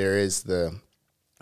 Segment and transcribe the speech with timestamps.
[0.00, 0.80] there is the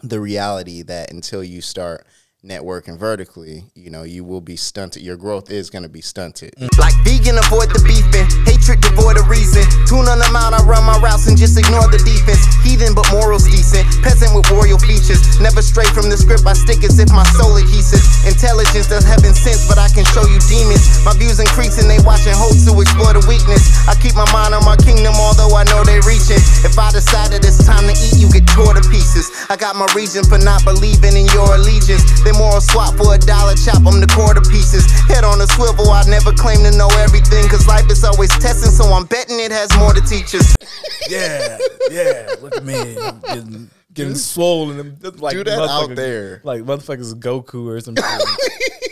[0.03, 2.07] the reality that until you start
[2.45, 5.03] networking vertically, you know, you will be stunted.
[5.03, 6.54] Your growth is going to be stunted.
[6.79, 8.26] Like vegan, avoid the beefing.
[8.68, 9.64] Hatred, devoid of reason.
[9.88, 12.44] Tune on them out, I run my routes and just ignore the defense.
[12.60, 13.88] Heathen, but morals decent.
[14.04, 15.40] Peasant with royal features.
[15.40, 18.05] Never stray from the script, I stick as if my soul adhesive.
[18.29, 21.01] Intelligence does heaven sense, but I can show you demons.
[21.01, 23.89] My views increasing, they watching hope to explore the weakness.
[23.89, 26.37] I keep my mind on my kingdom, although I know they reaching.
[26.61, 29.32] If I decide that it's time to eat, you get tore to pieces.
[29.48, 32.05] I got my reason for not believing in your allegiance.
[32.21, 34.85] They moral swap for a dollar, chop them to quarter pieces.
[35.09, 38.29] Head on a swivel, I never claim to know everything, cause life is always
[38.61, 40.55] testing, so I'm betting it has more to teach us.
[41.09, 41.57] Yeah,
[41.91, 42.35] yeah.
[42.43, 44.99] Look at me, I'm getting, getting swollen.
[45.16, 46.43] Like Do that out there.
[46.45, 48.05] like motherfuckers Goku or something.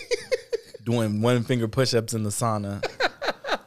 [0.84, 2.82] Doing one finger push ups in the sauna.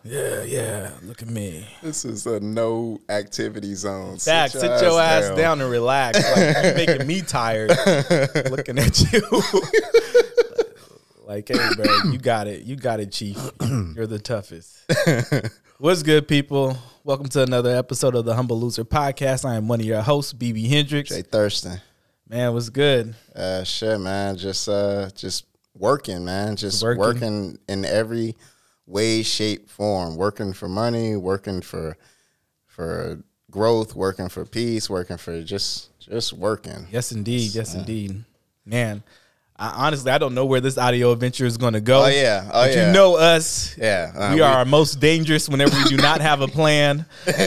[0.04, 0.92] Yeah, yeah.
[1.04, 1.68] Look at me.
[1.84, 4.18] This is a no activity zone.
[4.26, 5.62] Back, sit your ass down.
[5.62, 6.18] and relax.
[6.18, 7.70] Like you're making me tired
[8.50, 9.22] looking at you.
[11.30, 12.64] Like, hey, bro, you got it.
[12.64, 13.38] You got it, Chief.
[13.62, 14.80] You're the toughest.
[15.78, 16.76] What's good, people?
[17.04, 19.46] Welcome to another episode of the Humble Loser Podcast.
[19.46, 21.12] I am one of your hosts, BB Hendricks.
[21.12, 21.80] Jay Thurston.
[22.28, 23.14] Man, what's good?
[23.36, 24.38] Uh, shit, man.
[24.38, 26.56] Just, uh, just working, man.
[26.56, 27.00] Just Working.
[27.00, 27.60] working.
[27.68, 28.36] in every
[28.88, 30.16] way, shape, form.
[30.16, 31.16] Working for money.
[31.16, 31.96] Working for,
[32.66, 33.94] for growth.
[33.96, 34.90] Working for peace.
[34.90, 36.88] Working for just, just working.
[36.90, 37.54] Yes, indeed.
[37.54, 38.26] Yes, indeed.
[38.66, 39.04] Man,
[39.60, 42.06] I, honestly, I don't know where this audio adventure is going to go.
[42.06, 42.44] Oh, yeah.
[42.46, 42.88] Oh, but yeah.
[42.88, 43.78] you know us.
[43.78, 47.06] Yeah, uh, we are our most dangerous whenever we do not have a plan.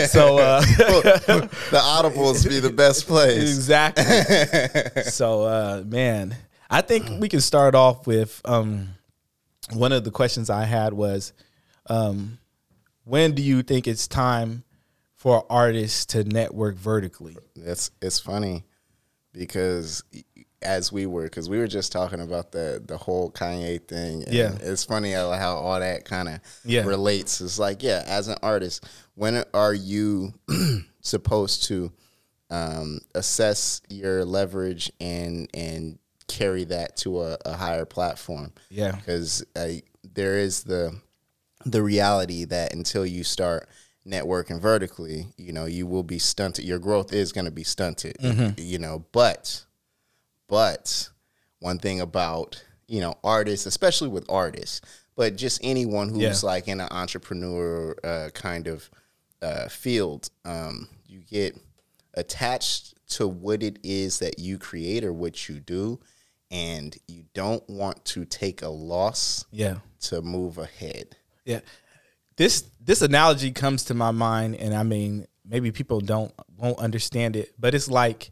[0.09, 3.39] So, uh, the audibles be the best place.
[3.39, 5.03] exactly.
[5.05, 6.37] so, uh, man,
[6.69, 8.91] I think we can start off with um,
[9.73, 11.33] one of the questions I had was,
[11.87, 12.39] um,
[13.05, 14.65] when do you think it's time
[15.17, 17.39] for artists to network vertically?
[17.57, 18.65] It's it's funny
[19.33, 20.05] because
[20.63, 24.25] as we were because we were just talking about the the whole Kanye thing.
[24.25, 24.57] And Yeah.
[24.61, 26.83] it's funny how, how all that kind of Yeah.
[26.85, 27.41] relates.
[27.41, 30.35] It's like yeah, as an artist, when are you
[31.01, 31.93] supposed to
[32.51, 35.99] um, assess your leverage and and
[36.29, 38.53] carry that to a, a higher platform?
[38.71, 38.93] Yeah.
[38.93, 39.45] because
[40.15, 40.99] there is the
[41.65, 43.69] the reality that until you start
[44.05, 46.65] networking vertically, you know, you will be stunted.
[46.65, 48.17] Your growth is going to be stunted,
[48.59, 49.05] you know.
[49.13, 49.65] But,
[50.53, 51.09] but
[51.61, 54.83] one thing about you know artists, especially with artists,
[55.17, 56.49] but just anyone who's Yeah.
[56.53, 58.91] like in an entrepreneur uh, kind of
[59.41, 61.57] uh, field, um, you get
[62.15, 65.99] attached to what it is that you create or what you do,
[66.51, 69.79] and you don't want to take a loss Yeah.
[70.03, 71.17] to move ahead.
[71.47, 71.61] Yeah.
[72.37, 77.37] This this analogy comes to my mind and I mean maybe people don't won't understand
[77.37, 78.31] it, but it's like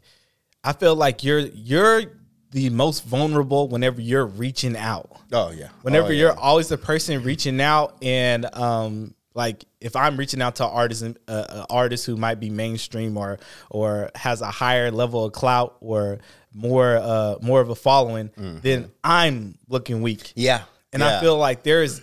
[0.63, 2.03] I feel like you're you're
[2.51, 5.09] the most vulnerable whenever you're reaching out.
[5.31, 5.69] Oh yeah.
[5.83, 6.19] Whenever Oh, yeah.
[6.19, 10.71] you're always the person reaching out and um like if I'm reaching out to an
[10.73, 13.39] artist, uh, uh, artist who might be mainstream or
[13.69, 16.19] or has a higher level of clout or
[16.53, 20.33] more uh more of a following, then I'm looking weak.
[20.35, 22.01] yeah, And I feel like there's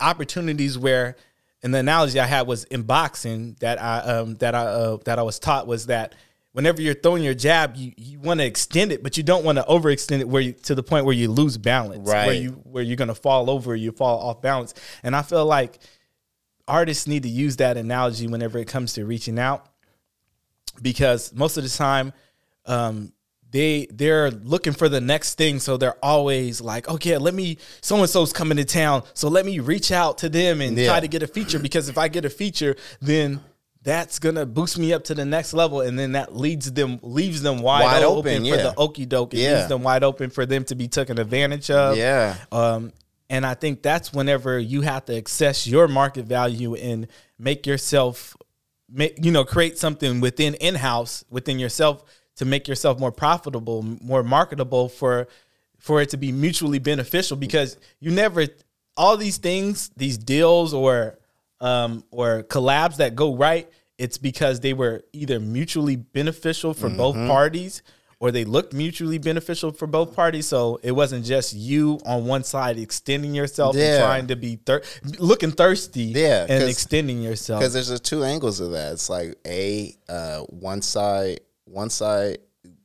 [0.00, 1.16] opportunities where,
[1.62, 5.18] and the analogy I had was in boxing that I um, that I uh, that
[5.18, 6.14] I was taught was that
[6.58, 9.56] whenever you're throwing your jab, you, you want to extend it, but you don't want
[9.56, 12.26] to overextend it where you to the point where you lose balance, right.
[12.26, 14.74] where you where you're gonna fall over, you fall off balance.
[15.04, 15.78] And I feel like
[16.66, 19.68] artists need to use that analogy whenever it comes to reaching out
[20.82, 22.12] because most of the time
[22.66, 23.12] um
[23.52, 27.96] they they're looking for the next thing so they're always like okay let me so
[27.96, 30.88] and so's coming to town so let me reach out to them and Yeah.
[30.88, 33.40] try to get a feature because if i get a feature then
[33.88, 37.40] that's gonna boost me up to the next level and then that leads them leaves
[37.40, 39.54] them wide, Wide open, open, for the okey doke it Yeah.
[39.56, 42.36] leaves them wide open for them to be taken advantage of Yeah.
[42.52, 42.92] um,
[43.30, 48.34] and I think that's whenever you have to access your market value and make yourself,
[48.90, 52.04] make, you know, create something within in house within yourself
[52.36, 55.28] to make yourself more profitable, more marketable for
[55.78, 57.36] for it to be mutually beneficial.
[57.36, 58.46] Because you never
[58.96, 61.18] all these things, these deals or
[61.60, 63.68] um, or collabs that go right,
[63.98, 67.28] it's because they were either mutually beneficial for both Mm-hmm.
[67.28, 67.82] parties
[68.20, 70.46] or they looked mutually beneficial for both parties.
[70.46, 74.82] So it wasn't just you on one side extending yourself and trying to be thir-
[75.18, 77.60] looking thirsty Yeah, and extending yourself.
[77.60, 78.92] because there's a two angles of that.
[78.94, 82.38] It's like a uh, one side, one side,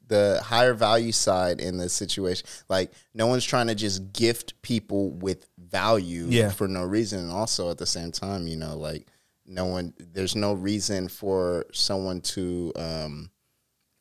[0.08, 2.46] the higher value side in this situation.
[2.70, 6.50] Like no one's trying to just gift people with value Yeah.
[6.50, 7.20] for no reason.
[7.22, 9.08] And also at the same time, you know, like
[9.54, 13.30] no one, there's no reason for someone to um,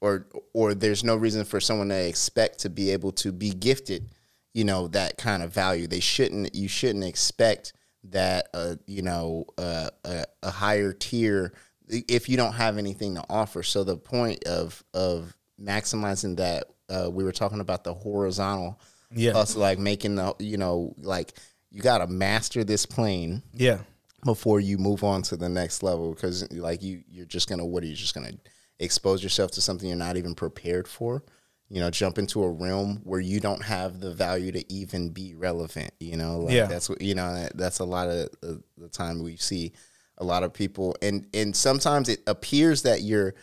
[0.00, 4.14] or or there's no reason for someone to expect to be able to be gifted,
[4.54, 5.86] you know, that kind of value.
[5.86, 6.54] They shouldn't.
[6.54, 7.72] You shouldn't expect
[8.04, 8.48] that.
[8.52, 11.52] Uh, you know, uh, a, a higher tier
[11.88, 13.62] if you don't have anything to offer.
[13.62, 18.80] So the point of of maximizing that, uh, we were talking about the horizontal.
[19.14, 19.32] Yeah.
[19.32, 21.34] Us like making the you know like
[21.70, 23.78] you got to master this plane Yeah.
[24.24, 27.82] Before you move on to the next level because like you you're just gonna what
[27.82, 28.32] are you just gonna
[28.78, 31.22] expose yourself to something you're not even prepared for
[31.68, 35.34] you know jump into a realm where you don't have the value to even be
[35.34, 36.66] relevant you know like Yeah.
[36.66, 39.72] that's what you know that's a lot of the, the time we see
[40.18, 43.34] a lot of people and and sometimes it appears that you're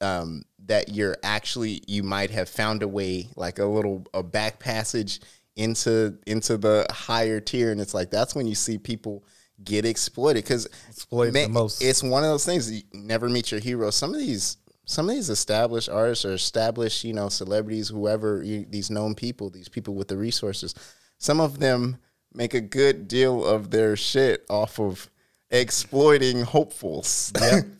[0.00, 4.58] um, that you're actually you might have found a way like a little a back
[4.58, 5.20] passage
[5.56, 9.24] into into the higher tier and it's like that's when you see people
[9.64, 11.82] get exploited because Exploited the most.
[11.82, 15.14] it's one of those things you never meet your hero some of these some of
[15.14, 19.94] these established artists or established you know celebrities whoever you, these known people these people
[19.94, 20.74] with the resources
[21.18, 21.96] some of them
[22.34, 25.08] make a good deal of their shit off of
[25.50, 27.30] exploiting hopefuls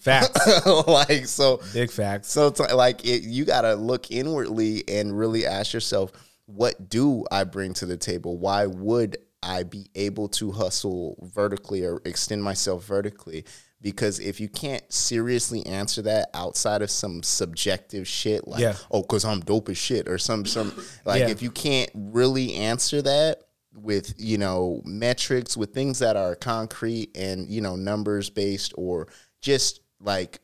[0.00, 0.66] Facts.
[0.86, 2.28] like so Big facts.
[2.28, 6.12] so it's like it, you got to look inwardly and really ask yourself,
[6.44, 8.36] what do I bring to the table?
[8.36, 13.44] Why would I be able to hustle vertically or extend myself vertically?
[13.80, 18.76] Because if you can't seriously answer that outside of some subjective shit, like Yeah.
[18.90, 20.72] oh, because I'm dope as shit, or some some
[21.04, 21.30] like Yeah.
[21.30, 23.42] if you can't really answer that
[23.74, 29.08] with you know metrics, with things that are concrete and you know numbers based, or
[29.40, 30.38] just like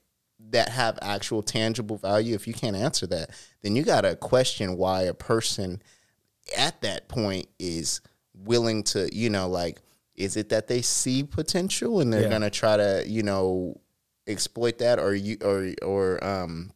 [0.51, 3.31] that have actual tangible value, if you can't answer that,
[3.63, 5.83] then you got to question why a person
[6.57, 8.01] at that point is
[8.45, 9.81] willing to, you know, like,
[10.17, 12.29] is it that they see potential and they're Yeah.
[12.31, 13.81] gonna try to, you know,
[14.27, 16.71] exploit that or you or or um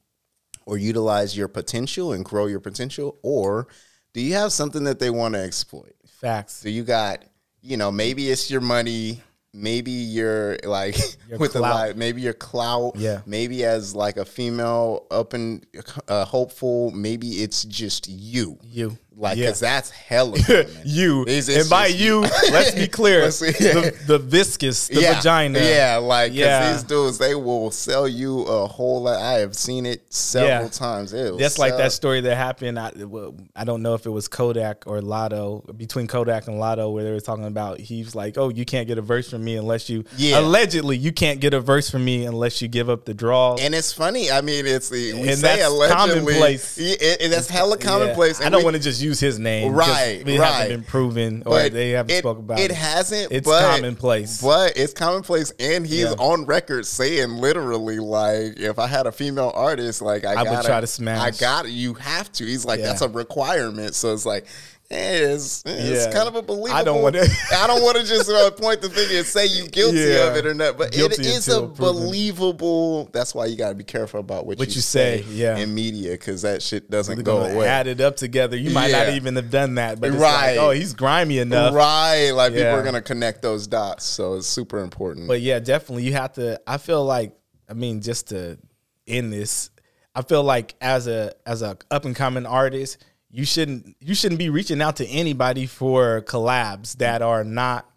[0.65, 3.67] or utilize your potential and grow your potential, or
[4.15, 5.95] do you have something that they want to exploit?
[6.07, 6.53] Facts.
[6.55, 7.25] So you got,
[7.61, 9.21] you know, maybe it's your money,
[9.53, 10.97] maybe you're like
[11.29, 11.75] Your with the clout.
[11.75, 13.23] light, maybe your clout, Yeah.
[13.27, 15.67] maybe as like a female up and
[16.07, 18.97] uh, hopeful, maybe it's just you, You.
[19.17, 19.47] Like Yeah.
[19.47, 20.39] because that's hella
[20.85, 21.23] you.
[21.23, 22.21] It's- it's and by you,
[22.51, 23.23] let's be clear.
[23.23, 23.51] Let's see.
[23.53, 25.59] the, the viscous, the yeah, vagina.
[25.61, 26.73] yeah, like, Yeah.
[26.73, 29.21] these dudes they will sell you a whole lot.
[29.21, 30.69] I have seen it several Yeah.
[30.69, 31.13] times.
[31.13, 32.79] It That's like that story that happened.
[32.79, 32.93] I,
[33.57, 37.11] I don't know if it was Kodak or Lotto between Kodak and Lotto, where they
[37.13, 40.05] were talking about he's like, "Oh, you can't get a verse from me unless you
[40.17, 40.41] Yeah.
[40.41, 43.75] allegedly you can't get a verse from me unless you give up the draw." And
[43.75, 44.31] it's funny.
[44.31, 45.97] I mean, it's we And say that's allegedly.
[46.35, 46.79] commonplace.
[46.79, 47.87] Yeah, it- it- that's hella Yeah.
[47.87, 48.41] commonplace.
[48.41, 49.73] I don't want to just use his name.
[49.73, 50.47] Right, It right.
[50.47, 52.71] hasn't been proven, or but they haven't it, spoke about it.
[52.71, 52.75] it.
[52.75, 53.33] hasn't.
[53.33, 54.41] It's but, commonplace.
[54.41, 56.13] But it's commonplace, and he's Yeah.
[56.19, 60.51] on record saying literally, like, if I had a female artist, like, I, I would
[60.51, 61.21] gotta, try to smash.
[61.21, 62.45] I got You have to.
[62.47, 62.87] He's like, Yeah.
[62.87, 63.95] that's a requirement.
[63.95, 64.47] So it's like.
[64.93, 66.13] Eh, It's, it's Yeah.
[66.13, 66.73] kind of a believable.
[66.77, 67.25] I don't wanna-
[67.57, 70.29] I don't want to just uh, point the finger and say you guilty Yeah.
[70.31, 70.77] of it or not.
[70.79, 71.75] But it Guilty is a proven.
[71.77, 73.09] believable.
[73.13, 75.57] That's why you got to be careful about what, What you, you say, yeah.
[75.57, 77.67] in media because that shit doesn't They're go away.
[77.67, 78.57] add it up together.
[78.57, 80.57] You might not even have done that, but it's Right.
[80.57, 81.75] like, oh, he's grimy enough.
[81.75, 82.31] Right.
[82.31, 84.05] Like people are gonna connect those dots.
[84.05, 85.29] So it's super important.
[85.29, 87.35] But yeah, definitely you have to I feel like
[87.69, 88.59] I mean just to
[89.07, 89.71] end this,
[90.15, 92.99] I feel like as a as a up and coming artist,
[93.33, 97.89] you shouldn't you shouldn't be reaching out to anybody for collabs that are not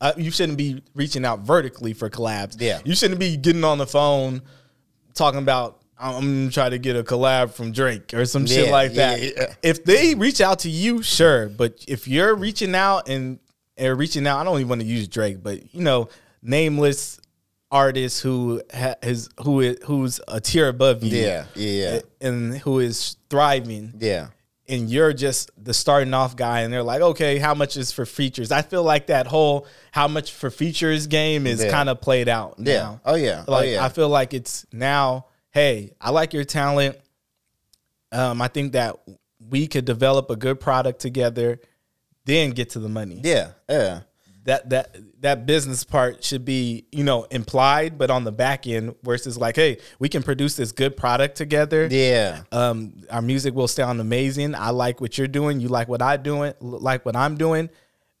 [0.00, 2.56] uh, you shouldn't be reaching out vertically for collabs.
[2.60, 2.80] Yeah.
[2.84, 4.42] You shouldn't be getting on the phone
[5.14, 8.94] talking about I'm gonna try to get a collab from Drake or some shit like
[8.94, 9.22] that.
[9.22, 9.54] yeah.
[9.62, 11.48] If they reach out to you, sure.
[11.48, 13.38] But if you're reaching out and
[13.80, 16.08] are reaching out, I don't even want to use Drake, but you know,
[16.42, 17.20] nameless
[17.70, 22.80] artist who ha- is who is who's a tier above you, yeah, yeah, and who
[22.80, 24.28] is thriving, yeah.
[24.68, 28.06] And you're just the starting off guy, and they're like, okay, how much is for
[28.06, 28.50] features?
[28.50, 31.70] I feel like that whole how much for features game is Yeah.
[31.70, 32.54] kind of played out.
[32.58, 32.76] Yeah.
[32.78, 33.00] now.
[33.04, 33.44] Oh yeah.
[33.46, 33.84] Like oh yeah.
[33.84, 36.96] I feel like it's now, hey, I like your talent.
[38.12, 38.96] Um, I think that
[39.50, 41.58] we could develop a good product together,
[42.24, 43.20] then get to the money.
[43.22, 43.50] yeah.
[43.68, 44.00] Yeah.
[44.44, 48.94] That that that business part should be, you know, implied, but on the back end,
[49.02, 51.88] versus like, hey, we can produce this good product together.
[51.90, 52.42] Yeah.
[52.52, 54.54] Um, our music will sound amazing.
[54.54, 55.60] I like what you're doing.
[55.60, 56.52] You like what I doing.
[56.60, 57.70] Like what I'm doing,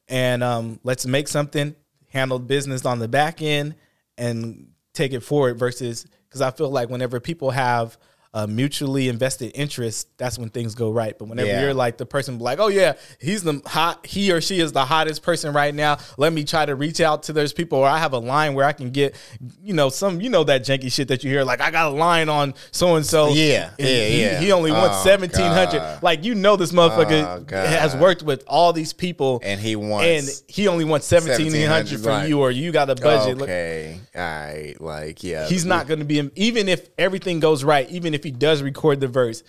[0.08, 1.74] and um, let's make something.
[2.08, 3.74] Handle business on the back end
[4.16, 5.58] and take it forward.
[5.58, 7.98] Versus because I feel like whenever people have
[8.36, 11.16] a mutually invested interest, that's when things go right.
[11.16, 11.62] But whenever Yeah.
[11.62, 14.84] you're like the person like, oh yeah, he's the hot, he or she is the
[14.84, 15.98] hottest person right now.
[16.18, 18.66] Let me try to reach out to those people, or I have a line where
[18.66, 19.14] I can get,
[19.62, 21.44] you know, some, you know, that janky shit that you hear.
[21.44, 23.28] Like I got a line on so and so.
[23.28, 24.40] Yeah, yeah, he, yeah.
[24.40, 26.02] He only wants Oh, seventeen hundred.
[26.02, 30.06] Like you know, this motherfucker Oh, has worked with all these people, And he wants
[30.06, 33.38] and he only wants seventeen hundred 1700 for like, you, or you got a budget.
[33.38, 37.62] Look, Okay, all right, like yeah, he's not going to be even if everything goes
[37.62, 39.44] right even if he does record the verse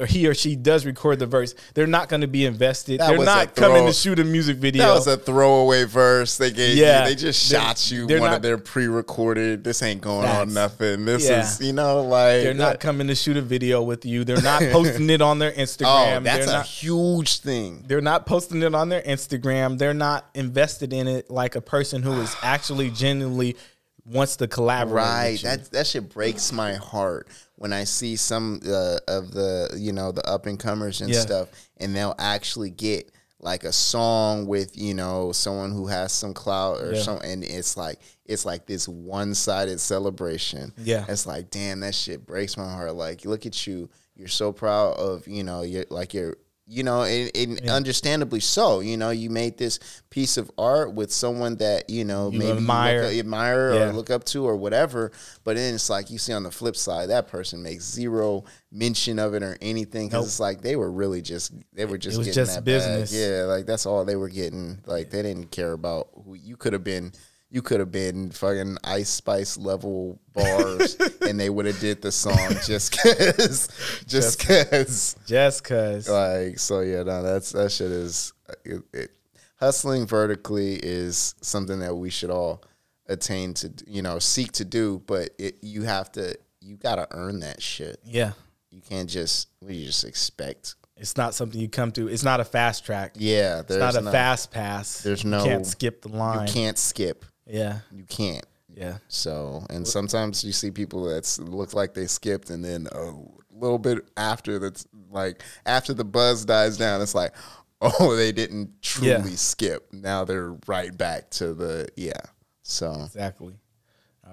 [0.00, 3.08] or he or she does record the verse they're not going to be invested That
[3.16, 6.76] they're not coming to shoot a music video That was a throwaway verse they gave
[6.76, 7.02] Yeah.
[7.02, 7.08] you.
[7.08, 9.64] They just They're- shot you one not- of their pre-recorded.
[9.64, 11.04] This ain't going on nothing.
[11.04, 11.40] This Yeah.
[11.42, 14.62] is you know like they're not coming to shoot a video with you they're not
[14.70, 17.84] posting it on their oh, instagram Oh, that's they're a not huge thing.
[17.88, 22.04] they're not posting it on their instagram they're not invested in it like a person
[22.04, 23.56] who is actually genuinely
[24.04, 25.30] wants to collaborate Right.
[25.32, 25.48] with you.
[25.48, 27.26] That that shit breaks my heart
[27.58, 31.20] when I see some uh, of the you know the up and comers and Yeah.
[31.20, 33.10] stuff, and they'll actually get
[33.40, 37.02] like a song with you know someone who has some clout or Yeah.
[37.02, 40.72] something, and it's like it's like this one sided celebration.
[40.78, 41.04] Yeah.
[41.08, 42.94] it's like damn, that shit breaks my heart.
[42.94, 46.36] Like look at you, you're so proud of you know you're like you're.
[46.70, 48.80] You know, and, and understandably so.
[48.80, 49.78] You know, you made this
[50.10, 53.04] piece of art with someone that you know You maybe admire.
[53.04, 53.88] admire Yeah.
[53.88, 55.10] or look up to or whatever.
[55.44, 59.18] But then it's like you see on the flip side, that person makes zero mention
[59.18, 60.26] of it or anything because Nope.
[60.26, 63.12] it's like they were really just they were just it was getting just that business.
[63.12, 63.20] Bag.
[63.20, 64.78] Yeah, like that's all they were getting.
[64.84, 67.12] Like they didn't care about who you could have been.
[67.50, 72.12] You could have been fucking Ice Spice level bars, and they would have did the
[72.12, 72.36] song
[72.66, 73.68] just cause,
[74.06, 75.16] just cause.
[75.26, 77.02] just cuz Like so, yeah.
[77.04, 79.10] No, that's that shit is uh, it, it,
[79.58, 82.62] hustling vertically is something that we should all
[83.06, 85.02] attain to, you know, seek to do.
[85.06, 87.98] But it, you have to, you gotta earn that shit.
[88.04, 88.32] yeah
[88.70, 90.74] You can't just, you just expect?
[91.00, 94.00] it's not something you come to it's not a fast track Yeah, it's not a
[94.00, 97.24] no- fast pass there's you no- can't skip the line You can't skip.
[97.48, 98.46] Yeah You can't.
[98.74, 103.12] yeah So, and sometimes you see people that look like they skipped, and then a
[103.52, 107.34] little bit after that's like after the buzz dies down, it's like,
[107.80, 109.36] oh, they didn't truly Yeah.
[109.36, 109.88] skip.
[109.92, 112.20] Now they're right back to the yeah.
[112.62, 113.54] So Exactly.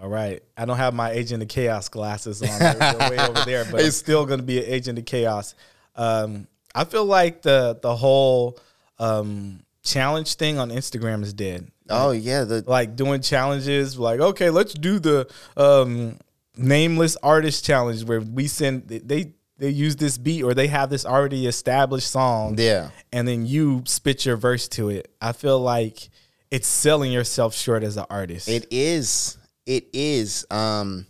[0.01, 0.43] All right.
[0.57, 2.49] I don't have my Agent of Chaos glasses on.
[2.59, 5.55] They're, they're way over there, but it's still going to be an Agent of Chaos.
[5.95, 8.59] Um, I feel like the the whole
[8.99, 11.71] um, challenge thing on Instagram is dead.
[11.89, 15.27] Oh yeah, the Like doing challenges, like okay, let's do the
[15.57, 16.17] um,
[16.57, 21.05] nameless artist challenge where we send they they use this beat or they have this
[21.05, 22.89] already established song, yeah.
[23.13, 25.09] and then you spit your verse to it.
[25.21, 26.09] I feel like
[26.51, 28.47] it's selling yourself short as an artist.
[28.49, 29.37] It is.
[29.65, 30.45] It is.
[30.51, 31.05] Um,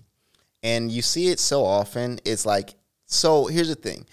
[0.64, 2.20] and you see it so often.
[2.24, 3.48] It's like so.
[3.48, 4.06] Here's the thing.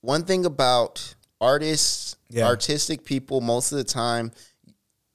[0.00, 2.46] One thing about artists, Yeah.
[2.46, 4.32] artistic people, most of the time,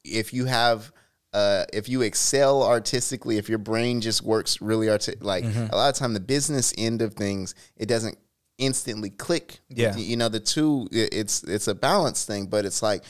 [0.03, 0.91] if you have.
[1.33, 5.73] Uh, if you excel artistically, if your brain just works really arti- like Mm-hmm.
[5.73, 8.15] a lot of time, the business end of things, it doesn't
[8.59, 9.59] instantly click.
[9.67, 9.95] Yeah.
[9.95, 10.87] you know the two.
[10.91, 13.03] It's it's a balance thing, but it's like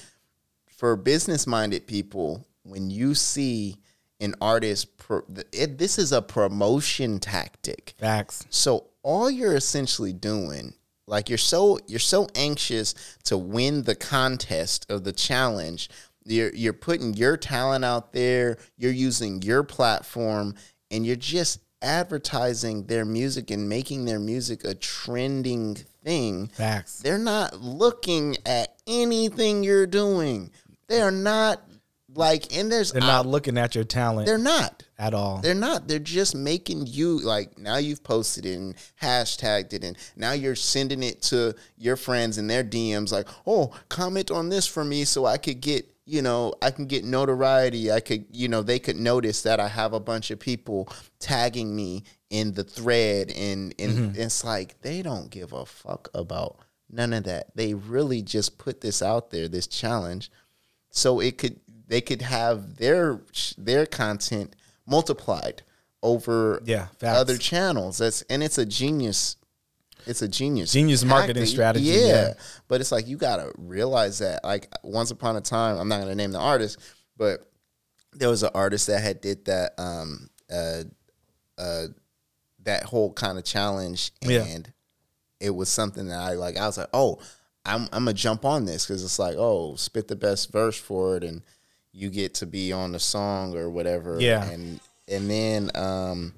[0.69, 3.75] for business minded people, when you see
[4.21, 5.21] an artist, pro,
[5.51, 7.93] it, this is a promotion tactic.
[7.99, 8.45] Facts.
[8.49, 10.73] So all you're essentially doing,
[11.07, 12.95] like you're so you're so anxious
[13.25, 15.89] to win the contest of the challenge.
[16.25, 18.57] You're you're putting your talent out there.
[18.77, 20.55] You're using your platform,
[20.91, 26.99] and you're just advertising their music and making their music a trending thing Facts.
[26.99, 30.49] they're not looking at anything you're doing.
[30.87, 31.61] They are not
[32.15, 34.83] like, and there's They're not looking at your talent They're not.
[34.99, 35.39] at all.
[35.39, 35.87] They're not.
[35.87, 40.55] They're just making you like now you've posted it and hashtagged it and now you're
[40.55, 45.05] sending it to your friends in their DMs like, "Oh, comment on this for me
[45.05, 47.91] so I could get, you know, I can get notoriety.
[47.91, 51.75] I could, you know, they could notice that I have a bunch of people tagging
[51.75, 54.21] me in the thread and and mm-hmm.
[54.21, 56.57] it's like they don't give a fuck about
[56.89, 57.55] none of that.
[57.55, 60.31] They really just put this out there, this challenge
[60.89, 63.21] so it could they could have their
[63.57, 64.55] their content
[64.85, 65.63] multiplied
[66.01, 67.19] over Yeah, facts.
[67.19, 67.97] other channels.
[67.97, 69.37] That's and it's a genius.
[70.05, 72.33] It's a genius, Genius marketing strategy, yeah.
[72.67, 74.43] but it's like you gotta realize that.
[74.43, 76.79] Like once upon a time, I'm not gonna name the artist,
[77.17, 77.49] but
[78.13, 80.83] there was an artist that had did that um uh
[81.57, 81.85] uh
[82.63, 84.57] that whole kind of challenge and Yeah.
[85.39, 87.19] it was something that I like I was like, "Oh,
[87.65, 91.17] I'm I'm gonna jump on this cuz it's like, "Oh, spit the best verse for
[91.17, 91.41] it and
[91.91, 94.43] you get to be on the song or whatever." Yeah.
[94.49, 96.33] And and then um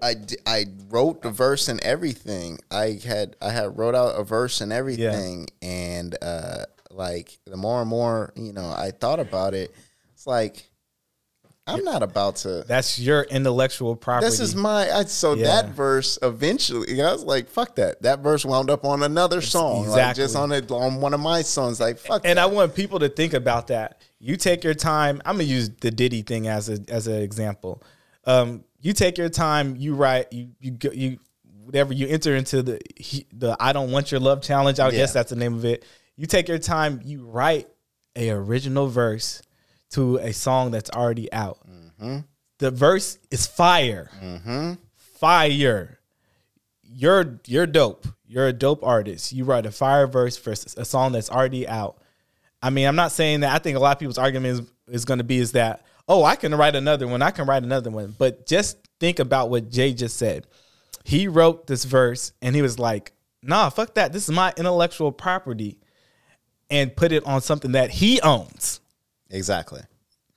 [0.00, 0.14] I,
[0.46, 2.58] I wrote the verse and everything.
[2.70, 7.80] I had I had wrote out a verse and everything, and uh, like the more
[7.80, 9.74] and more you know I thought about it,
[10.14, 10.70] it's like
[11.66, 12.64] I'm not about to.
[12.66, 14.26] That's your intellectual property.
[14.26, 15.44] This is my I, so Yeah.
[15.46, 17.02] that verse eventually.
[17.02, 20.50] I was like, "Fuck that!" That verse wound up on another song, like just on
[20.52, 21.78] it on one of my songs.
[21.80, 22.22] Like, fuck.
[22.24, 22.42] and that.
[22.42, 24.00] I want people to think about that.
[24.18, 25.20] You take your time.
[25.26, 27.82] I'm gonna use the Diddy thing as a as an example.
[28.24, 29.76] Um, you take your time.
[29.76, 30.32] You write.
[30.32, 31.18] You you go, you
[31.64, 32.80] whatever you enter into the
[33.32, 34.80] the I don't want your love challenge.
[34.80, 34.98] I Yeah.
[34.98, 35.84] guess that's the name of it.
[36.16, 37.00] You take your time.
[37.04, 37.68] You write
[38.16, 39.42] a original verse
[39.90, 41.58] to a song that's already out.
[41.68, 42.18] Mm-hmm.
[42.58, 44.10] The verse is fire.
[44.22, 44.72] Mm-hmm.
[44.94, 45.98] Fire
[46.90, 48.06] you're you're dope.
[48.26, 49.32] You're a dope artist.
[49.32, 51.98] You write a fire verse for a song that's already out.
[52.62, 53.54] I mean, I'm not saying that.
[53.54, 56.24] I think a lot of people's argument is, is going to be is that oh,
[56.24, 57.22] I can write another one.
[57.22, 58.14] I can write another one.
[58.18, 60.46] But just think about what Jay just said.
[61.04, 63.12] He wrote this verse and he was like,
[63.42, 64.12] "Nah, fuck that.
[64.12, 65.78] This is my intellectual property,"
[66.70, 68.80] and put it on something that he owns
[69.30, 69.82] exactly.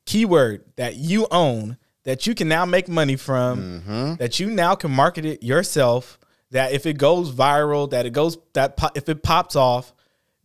[0.06, 4.16] keyword that you own that you can now make money from mm-hmm.
[4.16, 6.18] that you now can market it yourself
[6.52, 9.94] that if it goes viral that it goes that po- if it pops off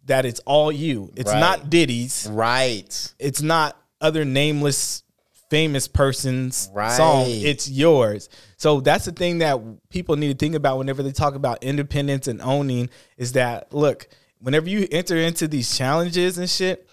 [0.05, 1.41] that it's all you it's Right.
[1.41, 3.13] not diddy's Right.
[3.19, 5.03] it's not other nameless
[5.51, 6.97] famous person's Right.
[6.97, 9.61] song it's yours so that's the thing that
[9.91, 14.09] people need to think about whenever they talk about independence and owning is that look
[14.41, 16.89] whenever you enter into these challenges and shit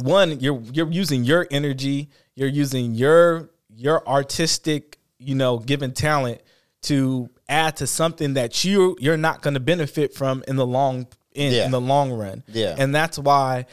[0.00, 6.40] one you're you're using your energy you're using your your artistic you know given talent
[6.82, 11.06] to add to something that you you're not going to benefit from in the long
[11.32, 11.64] in, Yeah.
[11.66, 12.74] in the long run Yeah.
[12.78, 13.66] and that's why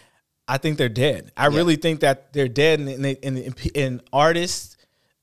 [0.48, 4.78] i think they're dead i really think that they're dead in, in, in artists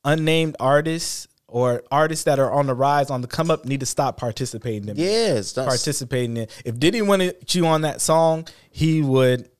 [0.05, 3.87] unnamed artists or artists that are on the rise on the come up need to
[3.87, 5.53] stop participating in it Yes.
[5.53, 6.47] Participating in.
[6.65, 9.51] If Diddy wanted you on that song, he would,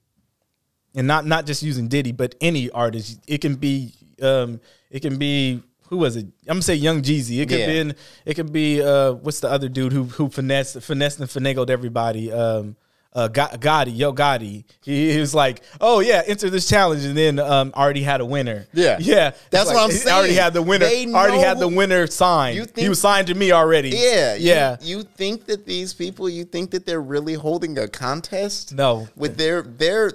[0.95, 3.19] and not not just using Diddy, but any artist.
[3.27, 6.27] It can be, um, it can be who was it?
[6.47, 7.41] I'm gonna say Young Jeezy.
[7.43, 7.83] It could Yeah.
[7.83, 11.71] be, it could be, uh, what's the other dude who who finessed finessed and finagled
[11.71, 12.31] everybody?
[12.31, 12.77] Um,
[13.13, 14.65] uh, Gotti, Yo Gotti.
[14.83, 18.25] He, he was like, "Oh yeah, enter this challenge," and then um, already had a
[18.25, 18.67] winner.
[18.73, 18.99] Yeah.
[19.01, 19.33] yeah.
[19.51, 20.87] That's what I'm he Already had the winner.
[20.87, 22.57] They Already had the winner signed.
[22.57, 23.91] You he was signed to me already.
[23.91, 24.77] Yeah, yeah.
[24.81, 28.75] You, think that these people, you think that they're really holding a contest?
[28.75, 29.09] No.
[29.17, 30.13] with their their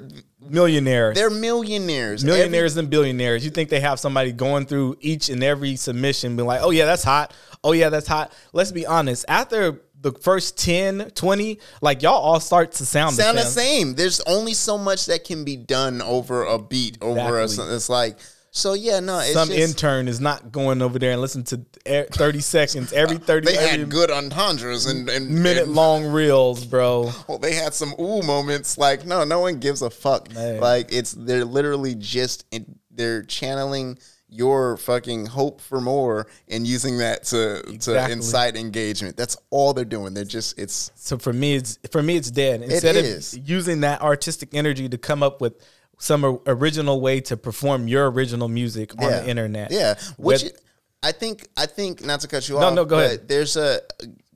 [0.49, 1.15] millionaires.
[1.15, 3.43] they're millionaires, millionaires and billionaires.
[3.43, 6.85] You think they have somebody going through each and every submission, being like, oh, yeah,
[6.85, 7.33] that's hot.
[7.63, 8.31] Oh, yeah, that's hot.
[8.53, 9.25] Let's be honest.
[9.27, 13.87] After the first 10, 20, like y'all all start to sound, sound the the same.
[13.87, 13.95] same.
[13.95, 17.43] There's only so much that can be done over a beat, over a.
[17.45, 18.19] It's like
[18.51, 18.73] so.
[18.73, 19.17] Yeah, no.
[19.17, 23.17] It's Some just, intern is not going over there and listen to 30 seconds, every
[23.31, 27.11] 30 They had good entendres and, and minute and- long reels, bro.
[27.27, 28.77] Well, they had some ooh moments.
[28.77, 30.31] Like, no, no one gives a fuck.
[30.35, 30.59] Man.
[30.59, 32.45] Like, it's they're literally just
[32.91, 33.97] they're channeling
[34.35, 39.15] your fucking hope for more and using that to to incite engagement.
[39.17, 40.13] That's all they're doing.
[40.13, 42.61] They're just it's So for me, it's for me, it's dead.
[42.61, 43.33] Instead is.
[43.33, 45.53] of using that artistic energy to come up with
[45.97, 49.21] some original way to perform your original music on yeah.
[49.21, 49.71] the internet.
[49.71, 50.61] Yeah, which With-
[51.01, 52.73] I think I think not to cut you No, off.
[52.73, 53.27] no, go but ahead.
[53.27, 53.79] There's a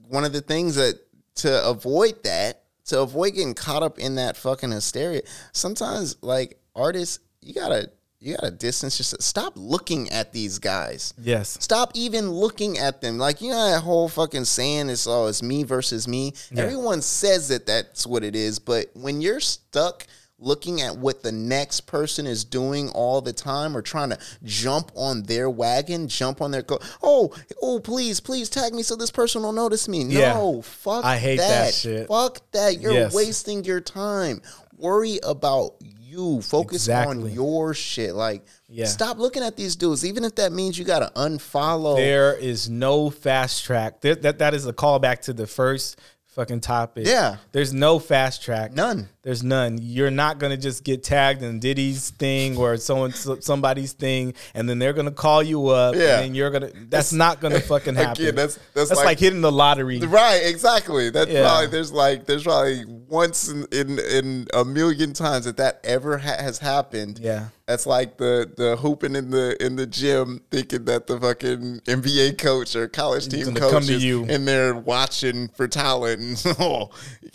[0.07, 0.99] one of the things that
[1.35, 5.21] to avoid that to avoid getting caught up in that fucking hysteria.
[5.51, 9.21] Sometimes like artists, you gotta you gotta distance yourself.
[9.21, 11.13] Stop looking at these guys.
[11.17, 11.58] Yes.
[11.62, 13.17] Stop even looking at them.
[13.17, 16.34] Like you know that whole fucking saying is oh it's me versus me.
[16.55, 20.05] Everyone says that that's what it is, but when you're stuck
[20.41, 24.89] looking at what the next person is doing all the time or trying to jump
[24.95, 29.12] on their wagon, jump on their go, oh, oh, please, please tag me so this
[29.12, 30.01] person will notice me.
[30.05, 30.36] Yeah.
[30.36, 31.73] No, fuck I hate that that.
[31.73, 32.08] shit.
[32.08, 32.79] Fuck that.
[32.79, 33.13] You're Yes.
[33.13, 34.41] wasting your time.
[34.77, 35.73] Worry about
[36.09, 36.41] you.
[36.41, 37.29] Focus Exactly.
[37.29, 38.15] on your shit.
[38.15, 38.85] Like, Yeah.
[38.87, 41.95] stop looking at these dudes, even if that means you gotta unfollow.
[41.95, 44.01] There is no fast track.
[44.01, 45.97] There, that that is a callback to the first
[46.39, 47.06] fucking topic.
[47.06, 47.36] Yeah.
[47.52, 48.73] There's no fast track.
[48.73, 49.10] None.
[49.23, 49.78] There's none.
[49.82, 54.80] You're not gonna just get tagged in Diddy's thing or someone somebody's thing, and then
[54.80, 55.95] they're gonna call you up.
[55.95, 56.21] Yeah.
[56.21, 56.71] And you're gonna.
[56.88, 58.36] That's not gonna fucking Again, happen.
[58.36, 59.99] that's- that's like, like- hitting the lottery.
[59.99, 61.10] Right, exactly.
[61.10, 61.43] That's Yeah.
[61.43, 66.17] probably there's like there's probably once in, in in a million times that that ever
[66.17, 67.19] ha- has happened.
[67.21, 67.47] Yeah.
[67.69, 72.39] That's like the the hooping in the in the gym, thinking that the fucking NBA
[72.39, 74.25] coach or college team coach is you.
[74.25, 76.19] in there watching for talent.
[76.19, 76.89] And oh,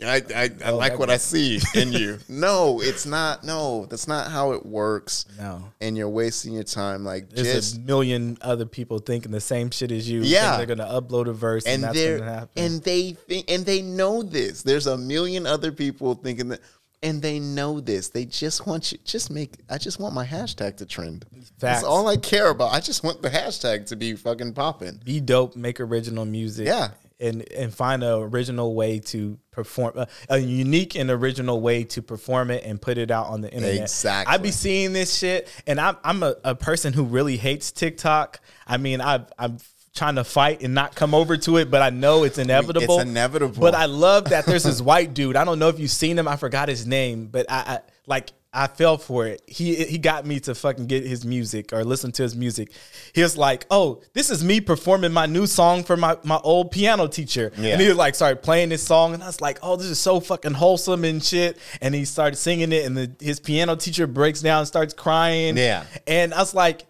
[0.05, 2.19] I I, I oh, like that what I see in you.
[2.29, 3.45] no, it's not.
[3.45, 5.27] No, that's not how it works.
[5.39, 5.71] No.
[5.81, 7.05] and you're wasting your time.
[7.05, 10.23] Like There's just a million other people thinking the same shit as you.
[10.23, 10.57] Yeah.
[10.57, 14.25] they're gonna upload a verse, and, and that's they're and they think and they know
[14.25, 14.65] this.
[14.65, 16.61] There's a million other people thinking that,
[17.05, 18.09] and they know this.
[18.09, 18.99] They just want you.
[19.05, 19.59] Just make.
[19.69, 21.27] I just want my hashtag to trend.
[21.31, 21.53] Facts.
[21.59, 22.73] That's all I care about.
[22.73, 25.01] I just want the hashtag to be fucking popping.
[25.05, 26.67] be dope, make original music.
[26.67, 26.89] Yeah.
[27.21, 32.03] And, and find a original way to perform a, a unique and original way to
[32.03, 33.83] perform it and put it out on the internet.
[33.83, 34.35] Exactly.
[34.35, 38.41] I be seeing this shit, and I'm I'm a, a person who really hates TikTok.
[38.67, 39.59] I mean, I I'm
[39.95, 42.99] trying to fight and not come over to it, but I know it's inevitable.
[43.01, 43.61] It's inevitable.
[43.61, 45.37] But I love that there's this white dude.
[45.37, 46.27] I don't know if you've seen him.
[46.27, 49.43] I forgot his name, but I, I like I fell for it.
[49.47, 52.71] He he got me to fucking get his music or listen to his music.
[53.13, 56.71] He was like, "Oh, this is me performing my new song for my my old
[56.71, 57.73] piano teacher." Yeah.
[57.73, 59.99] And he was like, started playing this song, and I was like, "Oh, this is
[59.99, 64.07] so fucking wholesome and shit." And he started singing it, and the, his piano teacher
[64.07, 65.57] breaks down, and starts crying.
[65.57, 65.85] Yeah.
[66.07, 66.87] and I was like.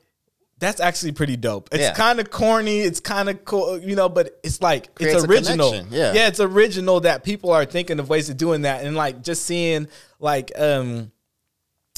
[0.64, 1.68] That's actually pretty dope.
[1.72, 1.92] It's Yeah.
[1.94, 2.80] kind of corny.
[2.80, 5.74] It's kind of cool, you know, but it's like Creates it's original.
[5.90, 6.12] yeah.
[6.14, 9.44] yeah, it's original that people are thinking of ways of doing that, and like just
[9.44, 11.10] seeing like um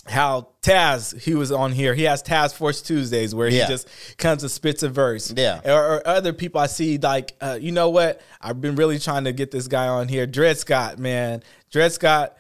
[0.08, 1.92] how Taz he was on here.
[1.94, 3.64] He has Taz Force Tuesdays where Yeah.
[3.66, 5.32] he just comes and spits a verse.
[5.36, 5.60] Yeah.
[5.64, 8.20] or, or other people I see like uh, you know what?
[8.40, 10.98] I've been really trying to get this guy on here, Dred Scott.
[11.00, 12.36] Man, Dred Scott.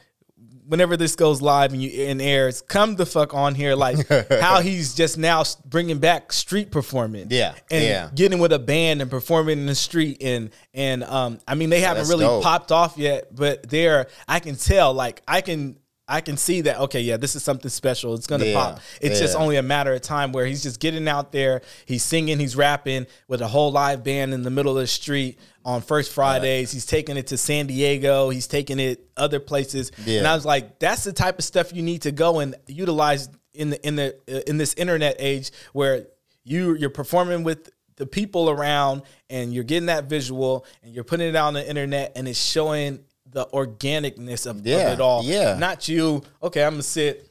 [0.66, 3.74] Whenever this goes live and you and airs, come the fuck on here.
[3.74, 4.08] Like
[4.40, 7.28] how he's just now bringing back street performing.
[7.30, 8.10] Yeah, and yeah.
[8.14, 11.80] getting with a band and performing in the street and and um I mean they
[11.80, 12.42] haven't really dope.
[12.42, 15.76] popped off yet, but they're I can tell like I can
[16.08, 18.14] I can see that okay, yeah, this is something special.
[18.14, 18.80] It's gonna Yeah, pop.
[19.00, 22.38] It's just only a matter of time where he's just getting out there, he's singing,
[22.38, 26.12] he's rapping with a whole live band in the middle of the street on first
[26.12, 26.70] Fridays.
[26.70, 29.90] He's taking it to San Diego, he's taking it other places.
[30.04, 30.18] Yeah.
[30.18, 33.28] And I was like, that's the type of stuff you need to go and utilize
[33.52, 36.06] in the in the uh, in this internet age where
[36.44, 41.28] you you're performing with the people around and you're getting that visual and you're putting
[41.28, 43.00] it out on the internet and it's showing
[43.36, 45.22] the organicness of, of Yeah, it all.
[45.22, 45.58] yeah.
[45.58, 47.28] Not you, okay, I'm gonna sit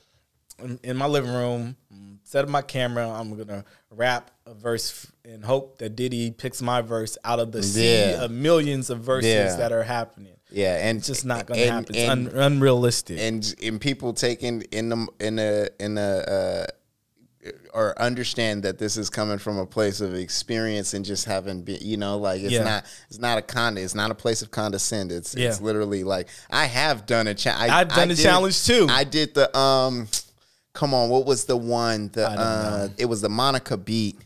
[0.64, 1.76] in, in my living room,
[2.24, 6.82] set up my camera, I'm gonna rap a verse and hope that Diddy picks my
[6.82, 8.24] verse out of the sea Yeah.
[8.24, 9.56] of millions of verses Yeah.
[9.56, 10.34] that are happening.
[10.52, 11.96] Yeah, and It's just not gonna and- happen.
[11.96, 13.18] It's and- un- unrealistic.
[13.20, 16.66] and and people taking in the in a in a uh,
[17.74, 21.78] or understand that this is coming from a place of experience and just having been
[21.82, 22.64] you know like it's Yeah.
[22.64, 26.28] not it's not a con it's not a place of condescend it's it's literally like
[26.50, 28.88] I have done a challenge I've done a challenge too.
[28.90, 30.08] I did the um
[30.74, 34.18] come on what was the one the uh it was the Monica beat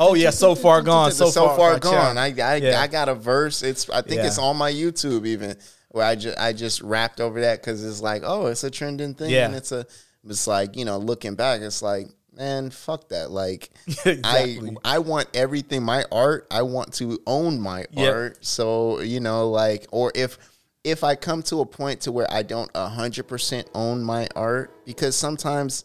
[0.00, 2.16] oh yeah, so far gone, the so, far, gone.
[2.18, 2.80] I I, Yeah.
[2.80, 3.62] I got a verse.
[3.64, 4.26] It's I think Yeah.
[4.28, 5.56] it's on my YouTube even
[5.90, 9.14] where I just I just rapped over that because it's like oh it's a trending
[9.14, 9.46] thing Yeah.
[9.46, 9.86] and it's a
[10.28, 13.70] it's like you know looking back it's like man fuck that like
[14.06, 14.76] Exactly.
[14.84, 18.14] I I want everything my art I want to own my Yep.
[18.14, 20.38] art so you know like or if
[20.84, 24.70] if I come to a point to where I don't hundred percent own my art
[24.86, 25.84] because sometimes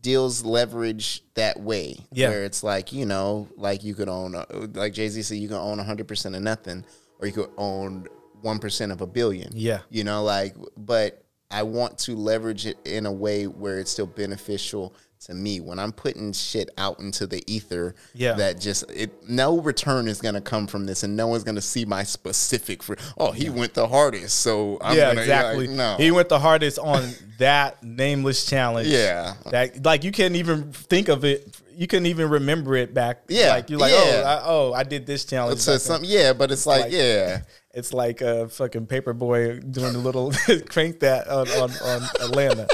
[0.00, 2.30] deals leverage that way Yeah.
[2.30, 5.58] where it's like you know like you could own uh, like jay-z said you can
[5.58, 6.84] own 100% of nothing
[7.20, 8.08] or you could own
[8.42, 9.78] 1% of a billion Yeah.
[9.90, 14.06] you know like but i want to leverage it in a way where it's still
[14.06, 14.92] beneficial
[15.26, 18.32] to me when i'm putting shit out into the ether Yeah.
[18.34, 21.54] that just it no return is going to come from this and no one's going
[21.56, 25.66] to see my specific for oh he went the hardest so i'm yeah, gonna exactly.
[25.68, 27.08] like, no He went the hardest on
[27.38, 28.86] that nameless challenge.
[28.88, 29.34] Yeah.
[29.50, 31.58] that like you can't even think of it.
[31.74, 33.22] You couldn't even remember it back.
[33.28, 33.98] Yeah, like you're like, yeah.
[33.98, 35.54] oh, I, oh, I did this challenge.
[35.56, 35.80] it's back a, then.
[35.80, 37.40] some, yeah but it's like, like- yeah
[37.74, 40.32] It's like a fucking Paper Boi doing a little
[40.68, 42.68] crank that on, on, on Atlanta.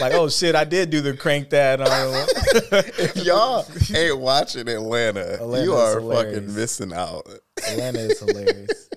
[0.00, 1.88] Like, oh shit, I did do the crank that on.
[1.88, 7.28] Uh, if y'all ain't watching Atlanta, Atlanta you are fucking missing out.
[7.68, 8.88] Atlanta is hilarious.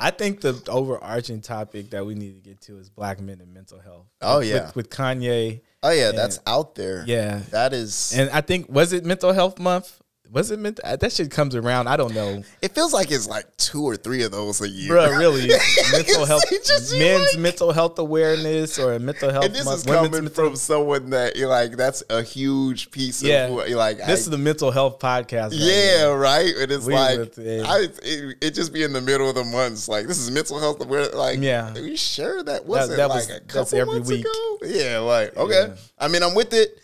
[0.00, 3.52] I think the overarching topic that we need to get to is black men and
[3.52, 4.06] mental health.
[4.20, 4.66] Oh, yeah.
[4.66, 7.04] with, with Kanye, Oh yeah, that's out there.
[7.06, 7.40] Yeah.
[7.50, 8.12] that is.
[8.16, 10.00] and I think was it Mental Health Month?
[10.30, 10.84] Was it mental?
[10.86, 11.88] Uh, that shit comes around.
[11.88, 14.88] I don't know, it feels like it's like two or three of those a year.
[14.88, 15.16] bro.
[15.16, 15.48] Really,
[15.92, 19.78] mental health, just men's like- mental health awareness or mental health And this month.
[19.78, 23.48] is coming from someone that you're like that's a huge piece of yeah.
[23.48, 25.50] who, like this I- is the mental health podcast.
[25.50, 26.16] right yeah, here.
[26.16, 26.54] right.
[26.56, 27.64] And it's We like with it.
[27.66, 29.88] I, it, it just be in the middle of the months.
[29.88, 30.84] Like this is mental health.
[30.86, 31.72] Where like, Yeah.
[31.74, 34.20] are you sure that wasn't that like was- a couple every months week.
[34.26, 34.58] ago?
[34.64, 35.68] Yeah, like okay.
[35.68, 35.74] Yeah.
[35.98, 36.78] I mean, I'm with it.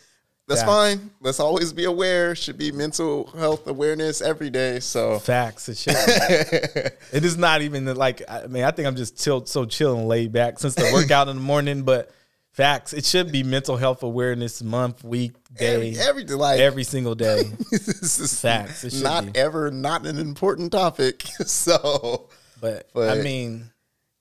[0.46, 0.70] That's Facts.
[0.70, 1.11] fine.
[1.20, 2.35] Let's always be aware.
[2.35, 4.80] Should be mental health awareness every day.
[4.80, 5.68] So Facts.
[5.70, 5.94] It should.
[5.96, 8.22] it is not even like.
[8.28, 11.28] I mean, I think I'm just chill, so chill and laid back since the workout
[11.28, 11.83] in the morning.
[11.83, 12.11] But
[12.54, 12.92] facts.
[12.92, 17.42] It should be mental health awareness month, week, day, every, every like every single day.
[17.70, 18.85] this is Facts.
[18.85, 19.38] It should not be.
[19.38, 21.24] ever not an important topic.
[21.46, 22.28] So
[22.61, 23.70] But, I mean,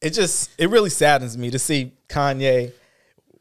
[0.02, 2.74] it just it really saddens me to see Kanye,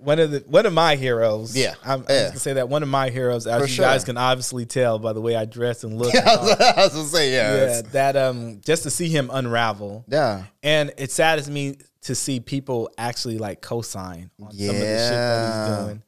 [0.03, 1.57] one of the one of my heroes.
[1.57, 1.75] Yeah.
[1.85, 2.19] I'm, I'm Yeah.
[2.23, 3.85] just gonna say that one of my heroes, as For you sure.
[3.85, 6.13] guys can obviously tell by the way I dress and look.
[6.15, 6.37] Yeah, I
[6.85, 10.05] was gonna say yeah, yeah, it's- that um, just to see him unravel.
[10.09, 10.45] yeah.
[10.63, 15.11] And it saddens me to see people actually like co-sign on some of the shit
[15.11, 16.03] that he's doing.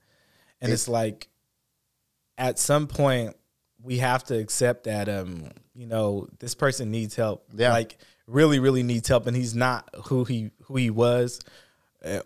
[0.61, 1.29] And it's like
[2.37, 3.37] at some point
[3.83, 7.47] we have to accept that um, you know, this person needs help.
[7.55, 7.71] Yeah.
[7.73, 11.41] Like really, really needs help and he's not who he who he was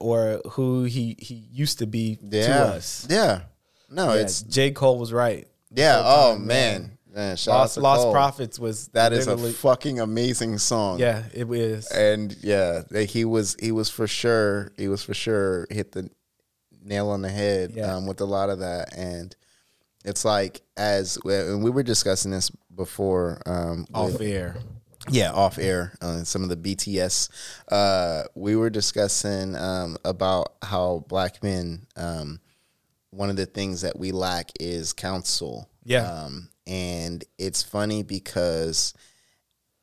[0.01, 2.47] or who he he used to be Yeah.
[2.47, 3.07] to us.
[3.09, 3.43] Yeah.
[3.91, 4.71] No, Yeah, it's J.
[4.73, 5.47] Cole was right.
[5.71, 6.03] yeah.
[6.05, 7.37] Oh time, man, man.
[7.47, 8.11] Lost Lost.
[8.13, 10.99] Prophets was That is a fucking amazing song.
[10.99, 11.87] yeah, it is.
[11.91, 16.11] and yeah, he was he was for sure he was for sure hit the
[16.83, 17.95] nail on the head Yeah.
[17.97, 19.35] um, with a lot of that, and
[20.05, 24.57] it's like as and we were discussing this before um, off with- air.
[25.11, 27.31] Yeah, off air, uh, some of the BTS.
[27.71, 32.41] Uh, we were discussing um, about how black men, um,
[33.11, 35.69] one of the things that we lack is counsel.
[35.85, 36.03] Yeah.
[36.11, 38.93] Um, and it's funny because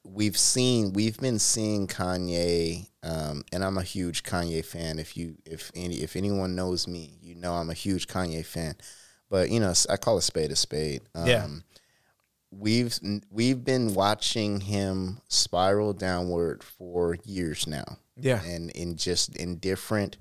[0.04, 5.00] we've seen, we've been seeing Kanye, um, and I'm a huge Kanye fan.
[5.00, 8.76] If you, if any, if anyone knows me, you know I'm a huge Kanye fan.
[9.30, 11.02] But you know, I call a spade a spade.
[11.16, 11.48] Um, Yeah.
[12.58, 12.98] We've
[13.32, 17.98] we've been watching him spiral downward for years now.
[18.18, 18.42] Yeah.
[18.44, 20.18] and in just in different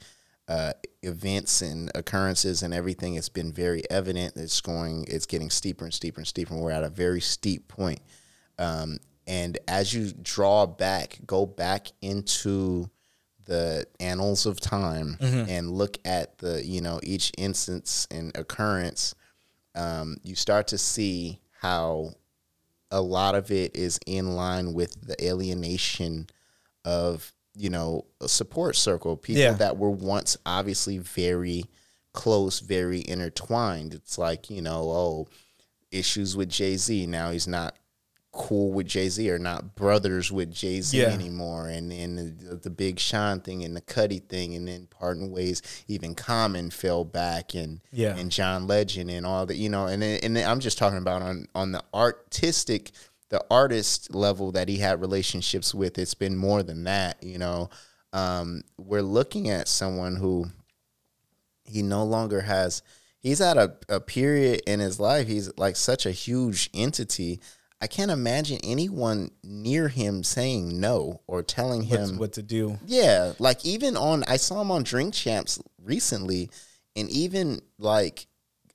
[0.48, 4.36] uh, events and occurrences and everything, it's been very evident.
[4.36, 6.54] It's going, it's getting steeper and steeper and steeper.
[6.54, 8.00] And we're at a very steep point.
[8.58, 12.90] Um, and as you draw back, go back into
[13.46, 19.14] the annals of time and look at the you know each instance and occurrence
[19.74, 22.10] um, you start to see how
[22.94, 26.28] a lot of it is in line with the alienation
[26.84, 29.52] of you know a support circle people Yeah.
[29.54, 31.64] that were once obviously very
[32.12, 35.28] close very intertwined it's like you know oh
[35.90, 37.74] issues with jay-z now he's not
[38.34, 41.06] cool with jay-z or not brothers with jay-z Yeah.
[41.08, 45.30] anymore and and the, the big sean thing and the Cudi thing and then parting
[45.30, 48.16] ways even common fell back and Yeah.
[48.16, 50.98] and John Legend and all that, you know, and then- and then I'm just talking
[50.98, 52.90] about on on the artistic,
[53.28, 55.96] the artist level that he had relationships with.
[55.98, 57.70] It's been more than that, you know.
[58.12, 60.46] Um, we're looking at someone who
[61.64, 62.82] he no longer has.
[63.20, 65.26] He's at a, a period in his life.
[65.26, 67.40] He's like such a huge entity.
[67.84, 72.78] I can't imagine anyone near him saying no or telling What's, him what to do?
[72.86, 76.48] yeah, like even on I saw him on Drink Champs recently,
[76.96, 78.26] and even like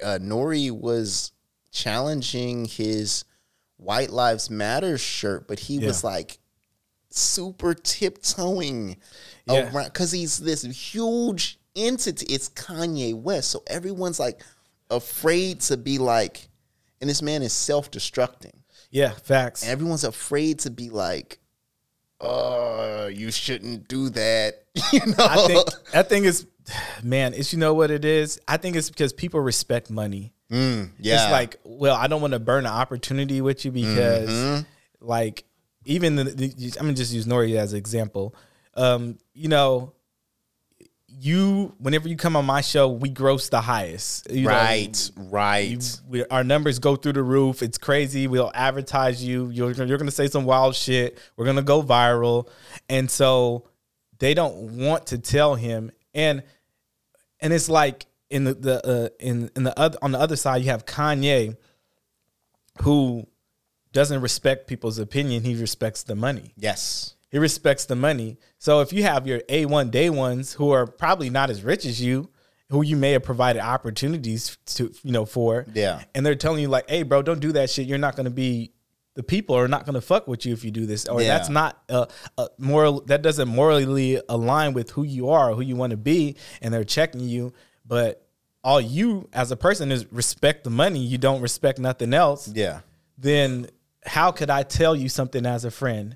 [0.05, 0.69] uh, N.O.R.E.
[0.69, 1.31] was
[1.71, 3.25] challenging his
[3.77, 6.37] White Lives Matter shirt, but he was like
[7.09, 8.97] super tiptoeing
[9.47, 9.73] Yeah.
[9.73, 12.27] around because he's this huge entity.
[12.31, 14.41] It's Kanye West, so everyone's like
[14.91, 16.47] afraid to be like,
[17.01, 18.53] and this man is self destructing.
[18.91, 19.67] Yeah, facts.
[19.67, 21.39] Everyone's afraid to be like,
[22.21, 26.45] "Oh, you shouldn't do that." you know, I think I think it's
[27.03, 28.39] man, it's you know what it is?
[28.47, 30.33] I think it's because people respect money.
[30.51, 34.29] Mm, yeah, It's like, well, I don't want to burn an opportunity with you because
[34.29, 34.63] Mm-hmm.
[35.07, 35.43] like
[35.85, 36.45] even the, the
[36.79, 37.57] I'm gonna just use N.O.R.E.
[37.57, 38.35] as an example.
[38.75, 39.93] Um, you know,
[41.21, 44.29] you whenever you come on my show, we gross the highest.
[44.31, 45.67] You know, right, right.
[45.69, 47.61] you- we, our numbers go through the roof.
[47.61, 48.27] It's crazy.
[48.27, 49.49] We'll advertise you.
[49.49, 51.17] You're, you're going to say some wild shit.
[51.35, 52.47] We're going to go viral.
[52.87, 53.67] And so
[54.19, 55.91] they don't want to tell him.
[56.13, 56.43] And
[57.41, 60.61] and it's like in the, the uh, in in the other on the other side
[60.61, 61.57] you have Kanye
[62.83, 63.27] who
[63.91, 65.43] doesn't respect people's opinion.
[65.43, 66.53] He respects the money.
[66.55, 68.37] yes, He respects the money.
[68.57, 72.01] So if you have your A1 day ones who are probably not as rich as
[72.01, 72.29] you,
[72.69, 76.03] who you may have provided opportunities to, you know, for, Yeah.
[76.13, 77.87] and they're telling you like, "Hey, bro, don't do that shit.
[77.87, 78.73] You're not going to be
[79.15, 81.27] the people are not going to fuck with you if you do this, or Yeah.
[81.29, 83.01] that's not a, uh, moral.
[83.01, 86.73] That doesn't morally align with who you are, or who you want to be, and
[86.73, 87.51] they're checking you.
[87.85, 88.25] But
[88.63, 90.99] all you as a person is respect the money.
[90.99, 92.79] You don't respect nothing else yeah,
[93.17, 93.67] then
[94.05, 96.15] how could I tell you something as a friend?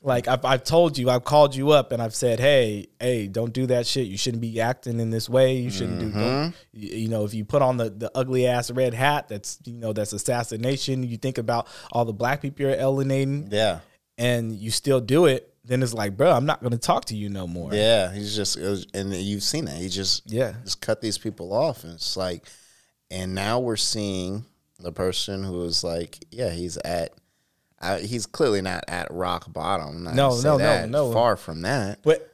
[0.00, 3.52] Like I've, I've told you, I've called you up and I've said, hey, hey, don't
[3.52, 4.06] do that shit.
[4.06, 5.56] You shouldn't be acting in this way.
[5.56, 6.10] You shouldn't do.
[6.10, 6.56] Don't, mm-hmm.
[6.72, 9.74] you, you know, if you put on the, the ugly ass red hat, that's you
[9.74, 11.02] know that's assassination.
[11.02, 13.80] You think about all the black people you're alienating, Yeah.
[14.16, 15.52] and you still do it.
[15.64, 17.74] Then it's like, bro, I'm not going to talk to you no more.
[17.74, 19.76] Yeah, he's just, was, and you've seen that.
[19.76, 20.54] He just, Yeah.
[20.64, 22.46] just cut these people off, and it's like,
[23.10, 24.46] and now we're seeing
[24.78, 27.12] the person who is like, yeah, he's at,
[27.80, 30.04] uh, he's clearly not at rock bottom.
[30.04, 31.12] No, no, no, no.
[31.12, 32.00] far from that.
[32.02, 32.32] But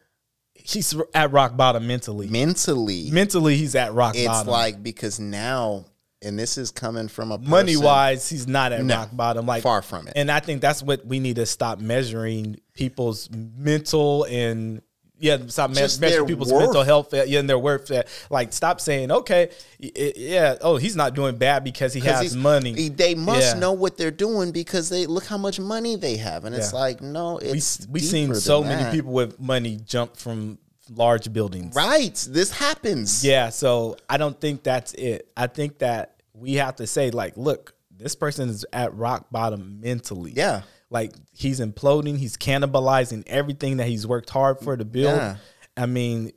[0.54, 2.28] he's at rock bottom mentally.
[2.28, 4.48] Mentally, Mentally, he's at rock it's bottom.
[4.48, 5.84] It's like because now,
[6.22, 9.46] and this is coming from a money wise, he's not at No, rock bottom.
[9.46, 10.14] Like far from it.
[10.16, 14.80] And I think that's what we need to stop measuring people's mental and
[15.24, 16.64] yeah, stop me- Just measuring people's worth.
[16.64, 17.90] mental health yeah, and their worth.
[17.90, 22.88] uh, Like, stop saying, okay, yeah, oh, he's not doing bad because he has money.
[22.90, 23.60] They must Yeah.
[23.60, 26.78] know what they're doing because they look how much money they have, and it's Yeah.
[26.78, 30.58] like no, we it's we deeper seen so many people with money jump from
[30.94, 31.74] large buildings.
[31.74, 33.24] Right, this happens.
[33.24, 35.28] Yeah, so I don't think that's it.
[35.36, 39.80] I think that we have to say, like, look, this person is at rock bottom
[39.80, 40.32] mentally.
[40.36, 40.62] Yeah.
[40.94, 45.18] Like he's imploding, he's cannibalizing everything that he's worked hard for to build.
[45.18, 45.36] Yeah.
[45.76, 46.30] I mean,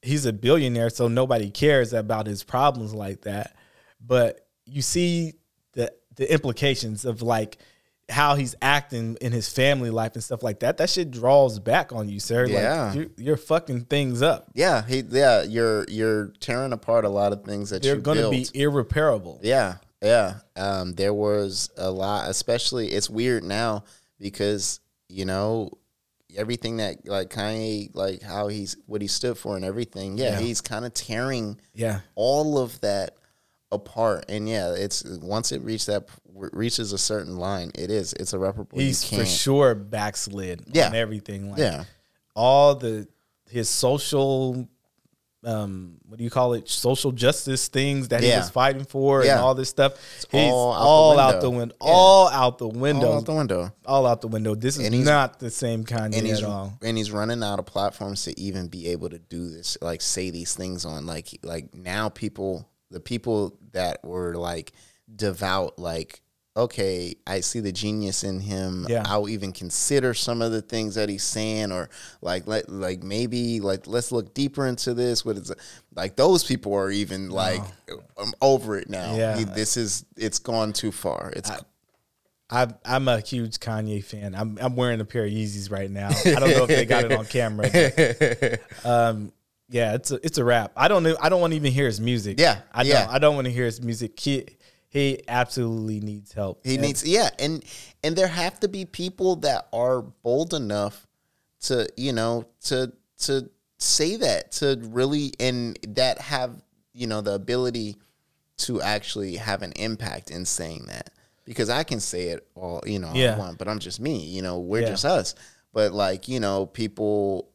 [0.00, 3.54] he's a billionaire, so nobody cares about his problems like that.
[4.00, 5.34] But you see
[5.74, 7.58] the the implications of like
[8.08, 10.78] how he's acting in his family life and stuff like that.
[10.78, 12.46] That shit draws back on you, sir.
[12.46, 12.84] Yeah.
[12.84, 14.50] Like you're, you're fucking things up.
[14.54, 18.30] Yeah, he, yeah, you're you're tearing apart a lot of things that you're you gonna
[18.30, 19.38] be irreparable.
[19.42, 20.34] Yeah, yeah.
[20.56, 23.84] Um, there was a lot, especially it's weird now
[24.18, 25.70] because you know
[26.36, 30.16] everything that like Kanye, like how he's what he stood for and everything.
[30.18, 30.40] Yeah, Yeah.
[30.40, 32.00] he's kind of tearing Yeah.
[32.14, 33.16] all of that
[33.70, 34.24] apart.
[34.28, 38.78] And yeah, it's once it reaches that reaches a certain line, it is it's irreparable.
[38.78, 40.88] He's for sure backslid Yeah.
[40.88, 41.50] on everything.
[41.50, 41.84] Like Yeah,
[42.34, 43.06] all the
[43.50, 44.66] his social
[45.44, 46.68] um what do you call it?
[46.68, 49.94] Social justice things that he was fighting for and all this stuff.
[50.30, 51.74] He's all out the window.
[51.80, 51.86] Yeah.
[51.90, 53.06] all out the window.
[53.08, 53.72] All out the window.
[53.86, 54.54] all out the window.
[54.54, 56.78] This is not the same and at all.
[56.82, 60.30] and he's running out of platforms to even be able to do this like say
[60.30, 64.72] these things on like like now people the people that were like
[65.14, 66.20] devout like
[66.54, 69.04] okay i see the genius in him Yeah.
[69.06, 71.88] i'll even consider some of the things that he's saying or
[72.20, 75.58] like let like maybe like let's look deeper into this what is it
[75.94, 77.62] like those people are even like
[78.18, 79.42] i'm over it now Yeah.
[79.44, 81.50] This is it's gone too far it's
[82.50, 84.34] I'm, I'm a huge Kanye fan.
[84.34, 86.08] I'm, I'm wearing a pair of Yeezys right now.
[86.10, 87.70] I don't know if they got it on camera.
[87.72, 89.32] but, um,
[89.70, 90.70] yeah, it's a it's a rap.
[90.76, 91.16] I don't know.
[91.18, 92.38] I don't want to even hear his music.
[92.38, 93.08] Yeah, I don't.
[93.08, 94.20] I don't want to hear his music.
[94.20, 94.44] He
[94.92, 96.60] he absolutely needs help.
[96.64, 97.64] He And- needs yeah, and
[98.04, 101.06] and there have to be people that are bold enough
[101.62, 107.32] to you know to to say that to really and that have you know the
[107.32, 107.96] ability
[108.58, 111.10] to actually have an impact in saying that
[111.46, 114.18] because I can say it all you know all I want, but I'm just me
[114.26, 114.88] you know we're Yeah.
[114.90, 115.34] just us
[115.72, 117.48] but like you know people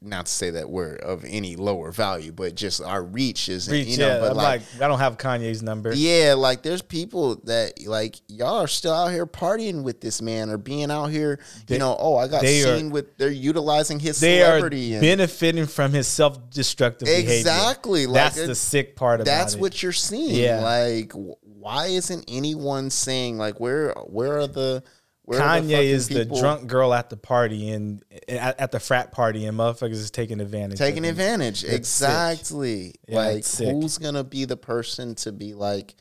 [0.00, 3.88] not to say that we're of any lower value but just our reach is Reach,
[3.88, 5.92] you know yeah, but I'm like, I don't have Kanye's number.
[5.92, 10.50] yeah, like there's people that like y'all are still out here partying with this man
[10.50, 11.38] or being out here,
[11.68, 14.92] you know, oh, I got they are- seen with they're utilizing his They are celebrity
[14.94, 17.34] and benefiting from his self-destructive behavior.
[17.34, 19.60] Exactly, like, That's it- the sick part of it that's it.
[19.60, 20.34] what you're seeing.
[20.34, 20.60] Yeah.
[20.62, 21.12] Like
[21.42, 24.82] why isn't anyone saying like where where are the where are the
[25.30, 29.56] Kanye is the drunk girl at the party and at, at the frat party, and
[29.58, 30.78] motherfuckers is taking advantage.
[30.78, 31.64] taking advantage.
[31.64, 32.94] Exactly.
[33.08, 35.94] Yeah, like who's gonna be the person to be like,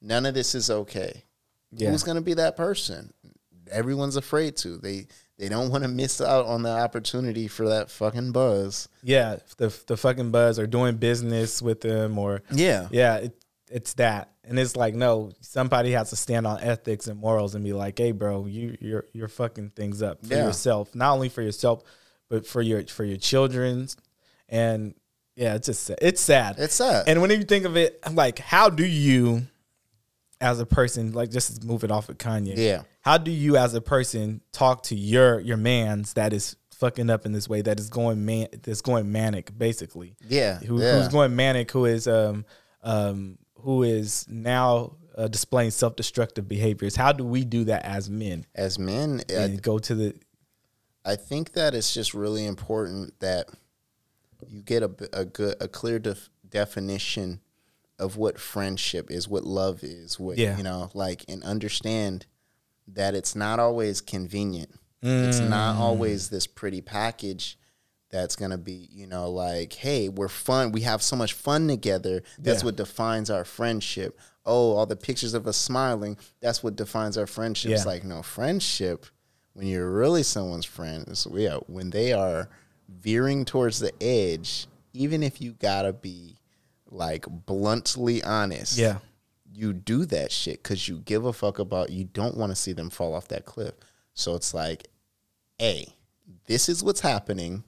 [0.00, 1.24] none of this is okay.
[1.72, 1.90] Yeah.
[1.90, 3.12] Who's gonna be that person?
[3.70, 4.76] Everyone's afraid to.
[4.78, 5.06] They
[5.38, 8.88] they don't want to miss out on the opportunity for that fucking buzz.
[9.02, 12.88] Yeah, the the fucking buzz or doing business with them or Yeah.
[12.90, 13.41] yeah, it,
[13.72, 14.28] it's that.
[14.44, 17.98] And it's like no, somebody has to stand on ethics and morals and be like,
[17.98, 20.46] "Hey, bro, you you're you're fucking things up for Yeah.
[20.46, 21.82] yourself, not only for yourself,
[22.28, 23.96] but for your for your children's."
[24.48, 24.94] And
[25.36, 26.56] yeah, it's just it's sad.
[26.58, 27.04] It's sad.
[27.08, 29.42] And when you think of it, like, how do you,
[30.40, 32.82] as a person, like just moving off of Kanye, Yeah.
[33.00, 37.24] how do you, as a person, talk to your your man's that is fucking up
[37.24, 40.96] in this way, that is going man, that's going manic, basically, Yeah, who, yeah.
[40.98, 42.44] who's going manic, who is um
[42.82, 46.96] um who is now uh, displaying self destructive behaviors?
[46.96, 50.14] How do we do that as men As men, I, and go to the
[51.04, 53.48] I think that it's just really important that
[54.48, 57.40] you get a, a good a clear def- definition
[57.98, 60.56] of what friendship is, what love is, what Yeah.
[60.56, 62.26] you know, like and understand
[62.88, 64.70] that it's not always convenient.
[65.04, 65.80] It's not Mm.
[65.80, 67.58] always this pretty package
[68.12, 70.70] that's gonna be, you know, like, hey, we're fun.
[70.70, 72.22] We have so much fun together.
[72.38, 72.66] That's Yeah.
[72.66, 74.18] what defines our friendship.
[74.44, 76.16] Oh, all the pictures of us smiling.
[76.40, 77.72] That's what defines our friendship.
[77.72, 79.06] It's like no friendship.
[79.54, 82.48] When you're really someone's friend, is yeah, when they are
[82.88, 86.36] veering towards the edge, even if you gotta be
[86.90, 88.98] like bluntly honest, Yeah.
[89.54, 92.72] you do that shit because you give a fuck about you don't want to see
[92.72, 93.72] them fall off that cliff.
[94.14, 94.88] So it's like,
[95.58, 95.94] hey,
[96.46, 97.64] this is what's happening.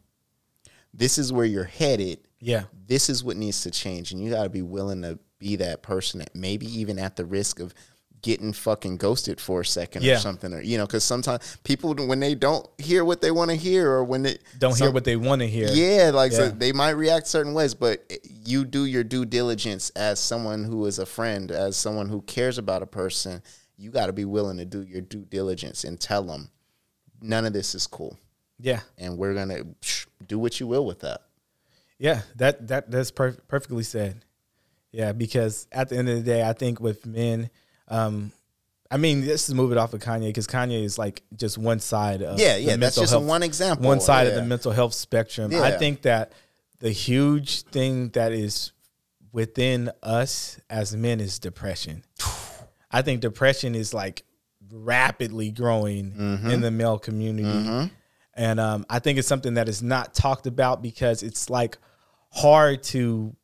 [0.96, 2.20] This is where you're headed.
[2.40, 2.64] Yeah.
[2.86, 4.12] This is what needs to change.
[4.12, 7.24] And you got to be willing to be that person that maybe even at the
[7.24, 7.74] risk of
[8.22, 10.14] getting fucking ghosted for a second Yeah.
[10.14, 13.50] or something or you know because sometimes people when they don't hear what they want
[13.50, 15.68] to hear or when they Don't hear what they want to hear.
[15.70, 18.00] yeah, like so they might react certain ways, but
[18.46, 22.56] you do your due diligence as someone who is a friend, as someone who cares
[22.56, 23.42] about a person.
[23.76, 26.48] You got to be willing to do your due diligence and tell them
[27.20, 28.16] none of this is cool,
[28.60, 28.80] Yeah.
[28.98, 29.64] and we're gonna
[30.26, 31.22] do what you will with that.
[31.98, 34.24] Yeah, that that that's per- perfectly said.
[34.92, 37.50] Yeah, because at the end of the day, I think with men,
[37.88, 38.30] um,
[38.90, 42.22] I mean, this is moving off of Kanye because Kanye is like just one side
[42.22, 43.86] of Yeah, yeah, that's just health- one example.
[43.88, 45.52] one side of the mental health spectrum.
[45.54, 46.32] I think that
[46.80, 48.70] the huge thing that is
[49.32, 52.04] within us as men is depression.
[52.90, 54.22] I think depression is like
[54.70, 56.50] rapidly growing Mm-hmm.
[56.50, 57.90] in the male community.
[58.36, 61.78] And um, I think it's something that is not talked about because it's like
[62.30, 63.34] hard to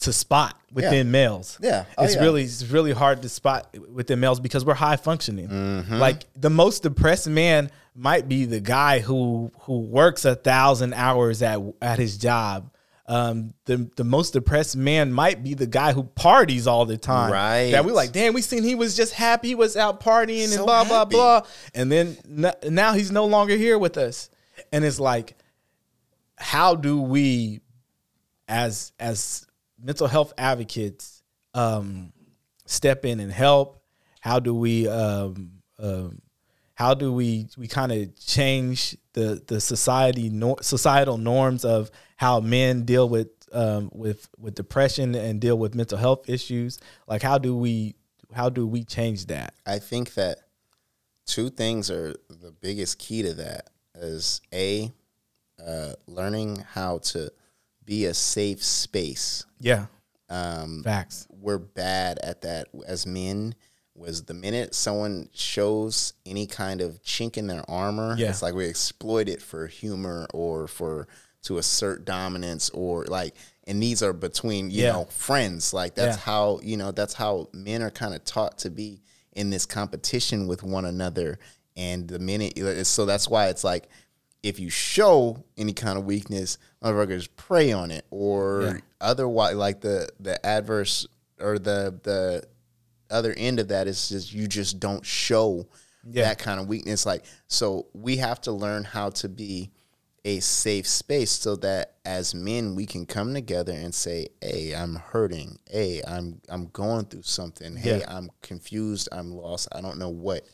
[0.00, 1.58] to spot within males.
[1.60, 1.84] Yeah.
[1.96, 2.22] Oh, it's yeah.
[2.22, 5.48] really it's really hard to spot within males because we're high functioning.
[5.48, 5.94] Mm-hmm.
[5.94, 11.42] Like the most depressed man might be the guy who who works a thousand hours
[11.42, 12.70] at at his job.
[13.12, 17.30] Um, the the most depressed man might be the guy who parties all the time.
[17.30, 17.72] Right.
[17.72, 20.56] That we like, damn, we seen he was just happy, he was out partying So
[20.60, 21.16] and blah blah happy.
[21.16, 21.42] blah,
[21.74, 24.30] and then n- now he's no longer here with us,
[24.72, 25.36] and it's like,
[26.38, 27.60] how do we,
[28.48, 29.46] as as
[29.78, 32.14] mental health advocates, um,
[32.64, 33.82] step in and help?
[34.20, 36.22] How do we um, um,
[36.74, 42.40] how do we we kind of change the the society nor, societal norms of how
[42.40, 46.78] men deal with um, with with depression and deal with mental health issues?
[47.06, 47.94] Like how do we
[48.32, 49.54] how do we change that?
[49.66, 50.38] I think that
[51.26, 54.90] two things are the biggest key to that is a
[55.64, 57.30] uh, learning how to
[57.84, 59.44] be a safe space.
[59.60, 59.86] Yeah,
[60.30, 61.26] Um, facts.
[61.30, 63.54] we're bad at that as men.
[63.94, 68.30] Was the minute someone shows any kind of chink in their armor, Yeah.
[68.30, 71.06] it's like we exploit it for humor or for
[71.42, 73.34] to assert dominance or like.
[73.64, 74.92] And these are between you Yeah.
[74.92, 75.72] know friends.
[75.72, 76.22] Like that's Yeah.
[76.24, 79.02] how you know that's how men are kind of taught to be
[79.34, 81.38] in this competition with one another.
[81.76, 83.88] And the minute uh, so that's why it's like
[84.42, 90.08] if you show any kind of weakness, motherfuckers prey on it, or otherwise, like the
[90.18, 91.06] the adverse
[91.40, 92.42] or the the
[93.12, 95.68] other end of that is just you just don't show
[96.04, 96.24] Yeah.
[96.24, 97.04] that kind of weakness.
[97.06, 99.70] Like so, we have to learn how to be
[100.24, 104.94] a safe space so that as men we can come together and say, "Hey, I'm
[104.96, 105.58] hurting.
[105.70, 107.76] Hey, I'm I'm going through something.
[107.76, 108.04] Hey, Yeah.
[108.16, 109.08] I'm confused.
[109.12, 109.68] I'm lost.
[109.72, 110.44] I don't know what."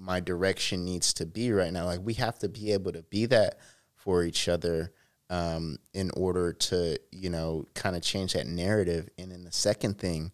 [0.00, 1.84] my direction needs to be right now.
[1.84, 3.58] Like we have to be able to be that
[3.96, 4.92] for each other
[5.28, 9.08] um, in order to, you know, kind of change that narrative.
[9.18, 10.30] And then the second thing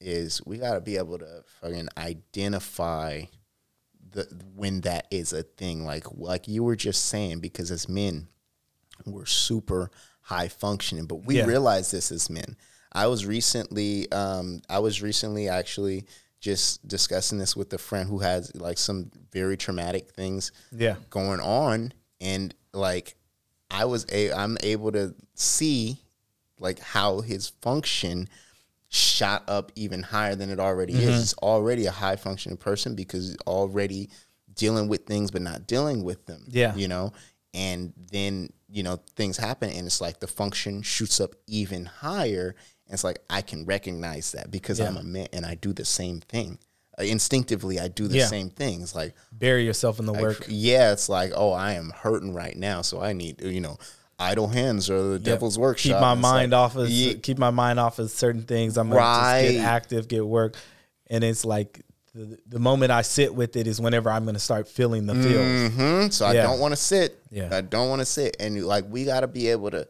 [0.00, 3.22] is we got to be able to fucking identify
[4.10, 5.84] the when that is a thing.
[5.84, 8.28] Like like you were just saying, because as men,
[9.04, 9.90] we're super
[10.22, 11.44] high functioning, but we Yeah.
[11.46, 12.56] realize this as men.
[12.92, 16.06] I was recently, um, I was recently actually
[16.40, 20.96] just discussing this with a friend who has like some very traumatic things Yeah.
[21.10, 23.16] going on, and like
[23.70, 25.98] I was a, I'm able to see
[26.58, 28.28] like how his function
[28.96, 31.08] shot up even higher than it already Mm-hmm.
[31.08, 31.22] is.
[31.22, 34.08] It's already a high functioning person because already
[34.54, 36.44] dealing with things but not dealing with them.
[36.48, 36.74] Yeah.
[36.74, 37.12] You know?
[37.54, 42.54] And then, you know, things happen and it's like the function shoots up even higher.
[42.86, 44.88] And it's like I can recognize that because Yeah.
[44.88, 46.58] I'm a man and I do the same thing.
[46.98, 48.26] Uh, instinctively I do the Yeah.
[48.26, 48.94] same things.
[48.94, 50.46] Like Bury yourself in the work.
[50.48, 53.76] yeah, it's like, oh, I am hurting right now, so I need, you know,
[54.18, 55.92] idle hands or the devil's workshop.
[55.92, 58.76] Keep my mind like, off of yeah, keep my mind off of certain things.
[58.78, 60.56] I'm gonna just get active, get work,
[61.08, 61.82] and it's like
[62.14, 65.72] the, the moment I sit with it is whenever I'm gonna start feeling the feels.
[65.72, 67.18] mhm, So I don't want to sit.
[67.30, 67.50] Yeah.
[67.52, 69.86] I don't want to sit, and like we got to be able to,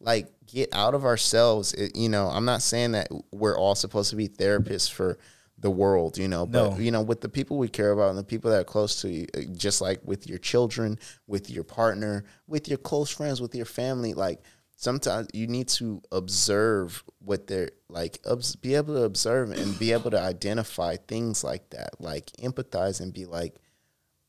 [0.00, 1.74] like, get out of ourselves.
[1.74, 5.18] It, you know, I'm not saying that we're all supposed to be therapists for
[5.60, 6.46] the world, you know.
[6.46, 6.78] But No.
[6.78, 9.10] you know, with the people we care about and the people that are close to
[9.10, 13.54] you, uh, just like with your children, with your partner, with your close friends, with
[13.54, 14.40] your family, like
[14.76, 19.92] sometimes you need to observe what they're like, obs- be able to observe and be
[19.92, 23.56] able to identify things like that, like empathize and be like,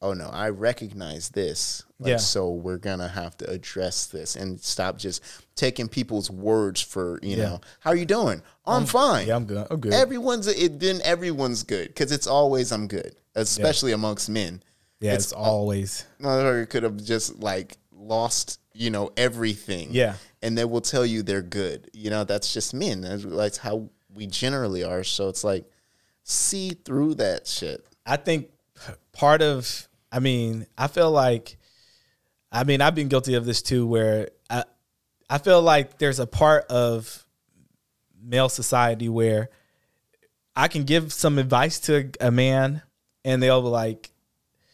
[0.01, 1.83] oh no, I recognize this.
[1.99, 2.17] Like, Yeah.
[2.17, 5.21] So we're gonna have to address this and stop just
[5.55, 7.43] taking people's words for you Yeah.
[7.49, 8.41] know how are you doing?
[8.65, 9.27] I'm fine.
[9.27, 9.67] Yeah, I'm good.
[9.69, 9.93] I'm good.
[9.93, 14.63] Everyone's it, then everyone's good because it's always I'm good, especially amongst men.
[15.01, 16.05] yeah, it's it's, always.
[16.21, 19.89] Motherfucker could have just like lost you know everything.
[19.91, 20.15] Yeah.
[20.41, 21.89] and they will tell you they're good.
[21.93, 23.01] You know that's just men.
[23.01, 25.03] That's, that's how we generally are.
[25.03, 25.69] So it's like
[26.23, 27.85] see through that shit.
[28.05, 28.49] I think
[29.11, 31.57] part of, I mean, I feel like,
[32.51, 34.63] I mean, I've been guilty of this too, where I,
[35.29, 37.25] I feel like there's a part of
[38.21, 39.49] male society where
[40.55, 42.81] I can give some advice to a man
[43.23, 44.09] and they'll be like,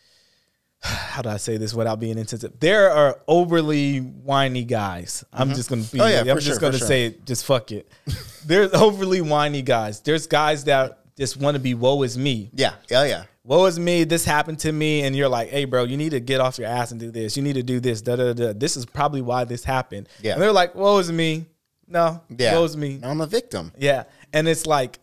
[0.81, 2.59] how do I say this without being insensitive?
[2.59, 5.23] There are overly whiny guys.
[5.33, 5.55] I'm mm-hmm.
[5.55, 5.99] just gonna be.
[5.99, 6.87] Oh, yeah, I'm just sure, gonna sure.
[6.87, 7.25] say it.
[7.25, 7.91] Just fuck it.
[8.45, 10.01] There's overly whiny guys.
[10.01, 13.23] There's guys that just want to be woe is me Yeah, yeah, yeah.
[13.45, 16.19] Woe is me, this happened to me, and you're like, hey, bro, you need to
[16.19, 17.37] get off your ass and do this.
[17.37, 18.01] You need to do this.
[18.01, 18.53] Da da da.
[18.53, 20.09] This is probably why this happened.
[20.21, 20.33] Yeah.
[20.33, 21.45] And they're like, woe is me.
[21.87, 22.99] No, Yeah, woe is me.
[23.03, 23.71] I'm a victim.
[23.77, 24.05] Yeah.
[24.33, 24.99] And it's like,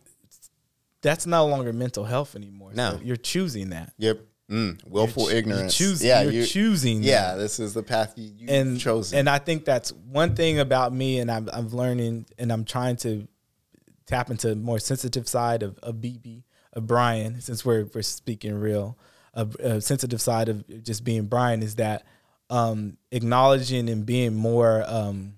[1.01, 2.71] that's no longer mental health anymore.
[2.73, 2.91] No.
[2.91, 3.93] So you're choosing that.
[3.97, 4.19] Yep.
[4.51, 5.79] Mm, willful You're ignorance.
[5.79, 7.01] You're, choosing, yeah, you're you- choosing.
[7.01, 7.37] Yeah, that.
[7.37, 9.19] this is the path you, you've and chosen.
[9.19, 12.97] and I think that's one thing about me, and I'm I'm learning, and I'm trying
[12.97, 13.25] to
[14.05, 16.43] tap into more sensitive side of of BB
[16.73, 18.97] of Brian, since we're we're speaking real,
[19.33, 22.05] a, a sensitive side of just being Brian is that
[22.49, 25.35] um, acknowledging and being more um,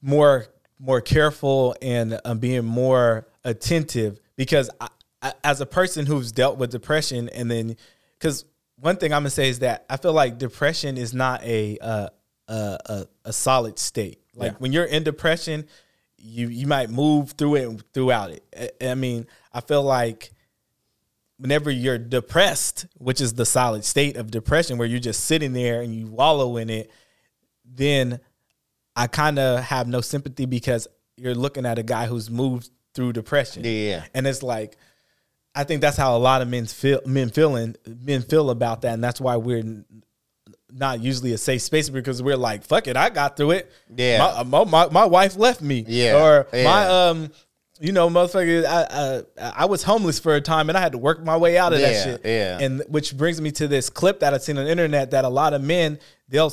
[0.00, 0.46] more
[0.78, 4.88] more careful and um, being more attentive because I,
[5.22, 7.76] I, as a person who's dealt with depression and then
[8.18, 8.44] because
[8.76, 12.08] one thing I'm gonna say is that I feel like depression is not a uh,
[12.48, 14.20] a, a a solid state.
[14.34, 14.58] Like Yeah.
[14.58, 15.66] when you're in depression,
[16.18, 18.44] you you might move through it and throughout it.
[18.80, 20.32] I, I mean, I feel like
[21.38, 25.80] whenever you're depressed, which is the solid state of depression, where you're just sitting there
[25.80, 26.90] and you wallow in it,
[27.64, 28.20] then
[28.96, 33.12] I kind of have no sympathy because you're looking at a guy who's moved through
[33.12, 33.62] depression.
[33.64, 34.04] Yeah.
[34.14, 34.76] And it's like,
[35.54, 38.94] I think that's how a lot of men feel, men feeling, men feel about that,
[38.94, 39.84] and that's why we're
[40.70, 43.72] not usually a safe space because we're like, fuck it, I got through it.
[43.96, 44.42] Yeah.
[44.44, 45.84] my, my, my, my wife left me.
[45.86, 46.64] Yeah, or yeah.
[46.64, 47.30] my um.
[47.80, 50.98] You know, motherfucker, I, I I was homeless for a time and I had to
[50.98, 52.20] work my way out of Yeah, that shit.
[52.24, 52.58] yeah.
[52.60, 55.28] And which brings me to this clip that I've seen on the internet that a
[55.28, 56.52] lot of men they'll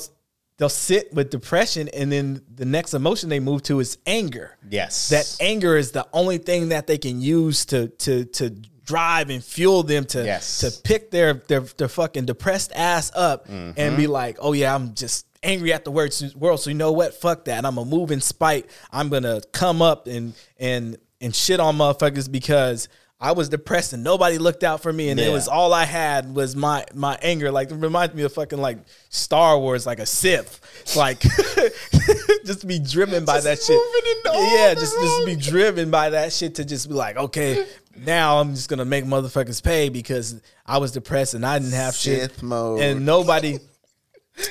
[0.56, 4.56] they'll sit with depression and then the next emotion they move to is anger.
[4.70, 5.08] yes.
[5.08, 8.54] That anger is the only thing that they can use to to to
[8.86, 10.60] drive and fuel them to Yes.
[10.60, 13.96] to pick their their their fucking depressed ass up and Mm-hmm.
[13.96, 16.12] be like, oh yeah, I'm just angry at the world.
[16.60, 17.12] So you know what?
[17.14, 17.64] Fuck that.
[17.66, 18.70] I'm gonna move in spite.
[18.90, 24.04] I'm gonna come up and and and shit on motherfuckers because I was depressed and
[24.04, 27.50] nobody looked out for me and it was all I had was my my anger.
[27.50, 28.78] Like it reminds me of fucking like
[29.08, 30.60] Star Wars, like a Sith.
[30.94, 31.20] Like
[32.44, 33.76] just be driven by that shit.
[34.24, 37.66] moving Yeah, just just be driven by that shit to just be like, okay,
[38.04, 41.94] now I'm just gonna make motherfuckers pay because I was depressed and I didn't have
[41.94, 42.42] shit.
[42.42, 42.80] Mode.
[42.80, 43.58] And nobody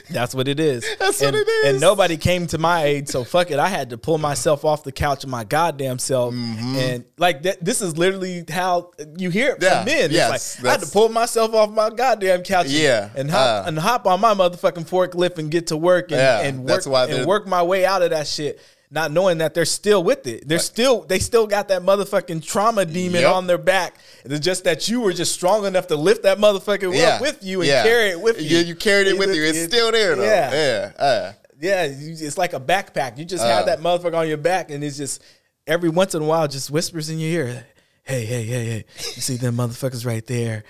[0.09, 0.83] that's what it is.
[0.99, 1.65] That's and, what it is.
[1.73, 3.59] And nobody came to my aid, so fuck it.
[3.59, 6.33] I had to pull myself off the couch of my goddamn self.
[6.33, 9.63] And like that, this is literally how you hear it Mm-hmm.
[9.63, 10.11] Yeah, from men.
[10.11, 12.65] yes, it's like I had to pull myself off my goddamn couch.
[12.65, 16.05] and- Yeah, and hop uh, and hop on my motherfucking forklift and get to work
[16.11, 18.59] and, Yeah, and work and work my way out of that shit.
[18.95, 20.47] Not knowing that they're still with it.
[20.47, 23.33] They're still they still got that motherfucking trauma demon Yep.
[23.33, 23.97] on their back.
[24.23, 27.15] It's just that you were just strong enough to lift that motherfucker yeah.
[27.15, 27.83] up with you and yeah.
[27.83, 28.47] carry it with you.
[28.47, 29.43] Yeah, you carried it with you.
[29.43, 30.23] It's still there though.
[30.23, 30.51] Yeah.
[30.53, 30.91] Yeah.
[31.03, 33.17] Uh, Yeah, you, it's like a backpack.
[33.17, 33.47] You just Uh.
[33.47, 35.21] have that motherfucker on your back, and it's just
[35.67, 37.65] every once in a while, just whispers in your ear,
[38.03, 38.85] "Hey, hey, hey, hey!
[38.97, 40.63] You see them motherfuckers right there?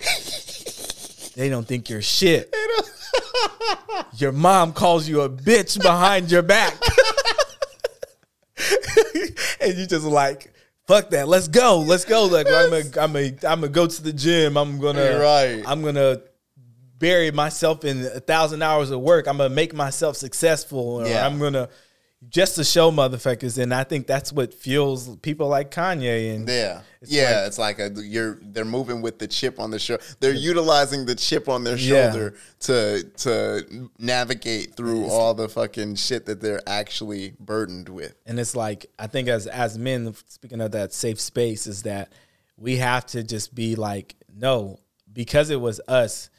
[1.35, 2.51] They don't think you're shit.
[4.17, 6.73] Your mom calls you a bitch behind your back,
[9.61, 10.51] and you just like."
[10.87, 11.27] Fuck that!
[11.27, 11.79] Let's go.
[11.79, 12.25] Let's go.
[12.25, 14.55] Like I'm gonna, I'm gonna, I'm gonna go to the gym.
[14.55, 15.63] I'm gonna, You're right.
[15.65, 16.21] I'm gonna
[16.99, 19.27] bury myself in a thousand hours of work.
[19.27, 21.25] I'm gonna make myself successful, or Yeah.
[21.25, 21.69] I'm gonna
[22.29, 26.81] just to show motherfuckers, and I think that's what fuels people like Kanye and Yeah,
[27.01, 27.23] It's yeah.
[27.39, 30.03] like- it's like a, you're they're moving with the chip on the shoulder.
[30.19, 32.11] They're utilizing the chip on their Yeah.
[32.11, 38.15] shoulder to to navigate through all the fucking shit that they're actually burdened with.
[38.25, 42.11] and it's like I think as as men, speaking of that safe space, is that
[42.57, 44.79] we have to just be like, no,
[45.11, 46.29] because it was us,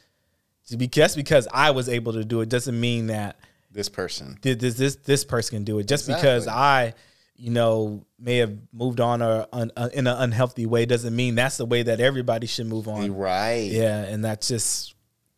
[0.77, 3.37] because because I was able to do it doesn't mean that
[3.77, 5.87] This person, did this this this person can do it.
[5.87, 6.95] Just because I,
[7.35, 11.35] you know, may have moved on or un, uh, in an unhealthy way doesn't mean
[11.35, 13.15] that's the way that everybody should move on.
[13.15, 13.69] right?
[13.71, 14.95] Yeah, and that's just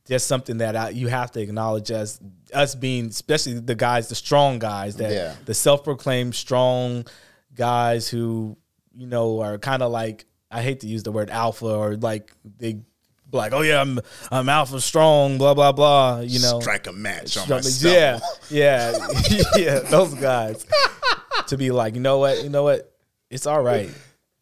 [0.07, 2.19] just something that I, you have to acknowledge as
[2.53, 5.35] us being, especially the guys, the strong guys, that Yeah.
[5.43, 7.05] the self-proclaimed strong
[7.53, 8.57] guys who
[8.95, 12.31] you know are kind of like I hate to use the word alpha or like
[12.57, 12.79] they
[13.31, 13.99] like oh yeah I'm
[14.31, 16.59] I'm alpha strong blah blah blah you know.
[16.59, 18.19] Strike a match on yeah
[18.49, 18.97] yeah
[19.55, 20.65] yeah those guys.
[21.47, 22.91] To be like you know what you know what?
[23.29, 23.89] It's all right.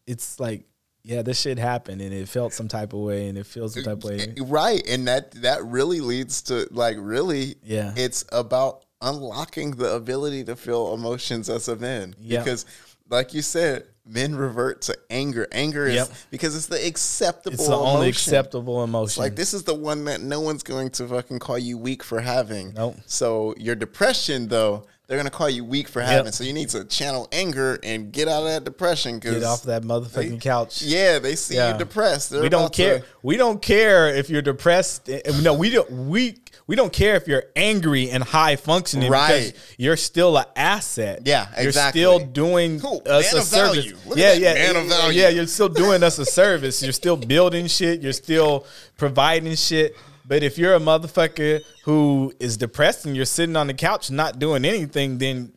[0.06, 0.66] It's like
[1.04, 3.84] yeah this shit happened and it felt some type of way and it feels some
[3.84, 4.20] type of way.
[4.38, 7.94] Eh, right and that that really leads to like really Yeah.
[7.96, 12.16] it's about unlocking the ability to feel emotions as a man.
[12.20, 12.40] Yeah.
[12.40, 12.66] because
[13.10, 16.10] like you said men revert to anger anger is Yep.
[16.32, 20.22] because it's the acceptable it's the only acceptable emotion like this is the one that
[20.22, 22.96] no one's going to fucking call you weak for having Nope.
[23.06, 26.84] so your depression though they're gonna call you weak for having so you need to
[26.86, 31.20] channel anger and get out of that depression because get off that motherfucking couch yeah
[31.20, 31.72] they see Yeah.
[31.74, 33.04] you depressed They're we don't about to- care.
[33.24, 35.10] We don't care if you're depressed.
[35.10, 35.90] Eh, No, we don't.
[36.08, 36.38] We
[36.68, 39.10] we don't care if you're angry and high functioning.
[39.10, 39.48] Right.
[39.54, 41.22] Because you're still an asset.
[41.26, 42.02] Yeah, exactly.
[42.02, 43.02] You're still doing Cool.
[43.06, 43.86] us Man a of service.
[43.86, 43.98] value.
[44.06, 45.22] Look at yeah, yeah, man of yeah, value.
[45.22, 46.84] Yeah, you're still doing us a service.
[46.84, 48.02] You're still building shit.
[48.02, 48.66] You're still
[48.98, 49.96] providing shit.
[50.28, 54.40] But if you're a motherfucker who is depressed and you're sitting on the couch not
[54.40, 55.54] doing anything, then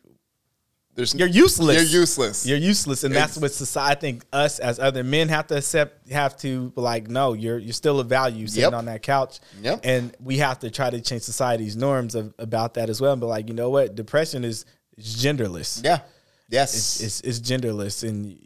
[0.93, 1.75] There's, you're useless.
[1.91, 2.45] You're useless.
[2.45, 3.91] You're useless, and that's what society.
[3.91, 6.09] I think us as other men have to accept.
[6.11, 8.73] Have to like, no, you're you're still a value sitting Yep.
[8.73, 9.39] on that couch.
[9.61, 9.81] Yep.
[9.85, 13.15] And we have to try to change society's norms of, about that as well.
[13.15, 13.95] But like, you know what?
[13.95, 14.65] Depression is,
[14.97, 15.81] is genderless.
[15.83, 15.99] yeah.
[16.49, 16.73] Yes.
[16.99, 18.37] It's, it's it's genderless, and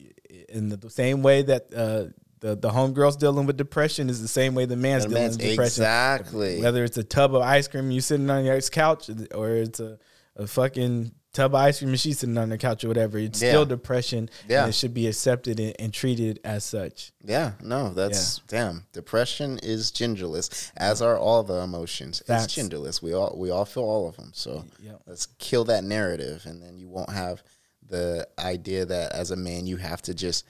[0.49, 4.53] in the same way that uh, the the homegirl's dealing with depression is the same
[4.53, 5.81] way the man's The dealing man's- with depression.
[5.83, 6.61] exactly.
[6.61, 9.97] Whether it's a tub of ice cream you sitting on your couch, or it's a,
[10.35, 13.41] a fucking tub of ice cream and she's sitting on the couch or whatever, it's
[13.41, 13.49] Yeah.
[13.51, 14.29] still depression.
[14.49, 14.61] Yeah.
[14.61, 17.11] and it should be accepted and, and treated as such.
[17.23, 17.51] yeah.
[17.61, 18.85] No, that's damn.
[18.93, 22.21] Depression is genderless, as are all the emotions.
[22.25, 22.45] Facts.
[22.45, 23.01] It's genderless.
[23.01, 24.31] We all we all feel all of them.
[24.33, 25.01] So Yep.
[25.07, 27.43] let's kill that narrative, and then you won't have
[27.87, 30.43] the idea that as a man you have to just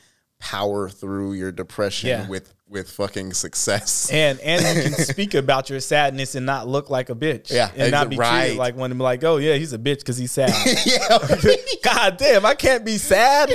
[0.46, 2.28] power through your depression Yeah.
[2.28, 4.10] with with fucking success.
[4.14, 7.52] And and you can speak about your sadness and not look like a bitch.
[7.52, 8.42] Yeah, and not be right.
[8.42, 10.52] treated like one of them like, oh yeah, he's a bitch because he's sad.
[10.86, 11.56] yeah.
[11.84, 13.52] God damn, I can't be sad.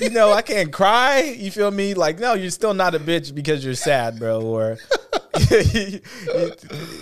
[0.00, 1.20] You know, I can't cry.
[1.38, 1.94] You feel me?
[1.94, 4.42] Like, no, you're still not a bitch because you're sad, bro.
[4.42, 4.76] Or,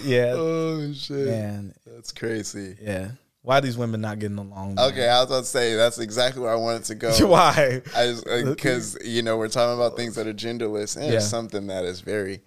[0.04, 1.26] yeah, oh shit.
[1.26, 2.76] man, That's crazy.
[2.80, 3.08] yeah.
[3.46, 4.74] Why are these women not getting along?
[4.74, 4.90] man?
[4.90, 7.12] Okay, I was about to say that's exactly where I wanted to go.
[7.28, 7.80] Why?
[8.44, 11.20] Because you know we're talking about things that are genderless, and Yeah.
[11.20, 12.40] something that is very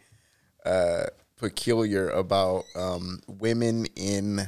[0.66, 1.06] uh,
[1.38, 4.46] peculiar about um, women in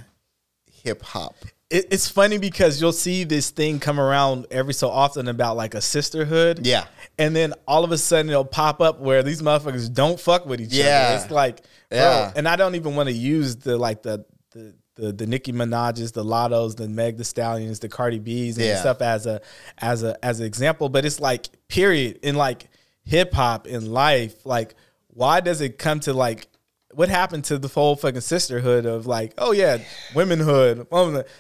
[0.70, 1.36] hip hop.
[1.70, 5.74] It, it's funny because you'll see this thing come around every so often about like
[5.74, 6.66] a sisterhood.
[6.68, 6.84] Yeah.
[7.18, 10.60] And then all of a sudden it'll pop up where these motherfuckers don't fuck with
[10.60, 11.12] each Yeah.
[11.14, 11.24] other.
[11.24, 12.34] It's like, bro, Yeah.
[12.36, 16.12] and I don't even want to use the like the the the, the Nicki Minaj's,
[16.12, 18.80] the Lattos, the Meg the Stallions, the Cardi B's and Yeah.
[18.80, 19.42] stuff as a
[19.80, 20.90] as a as an example.
[20.90, 22.70] But it's like period in like
[23.04, 24.76] hip hop in life, like
[25.08, 26.48] why does it come to like
[26.94, 29.78] what happened to the whole fucking sisterhood of like, oh yeah,
[30.14, 30.86] womenhood?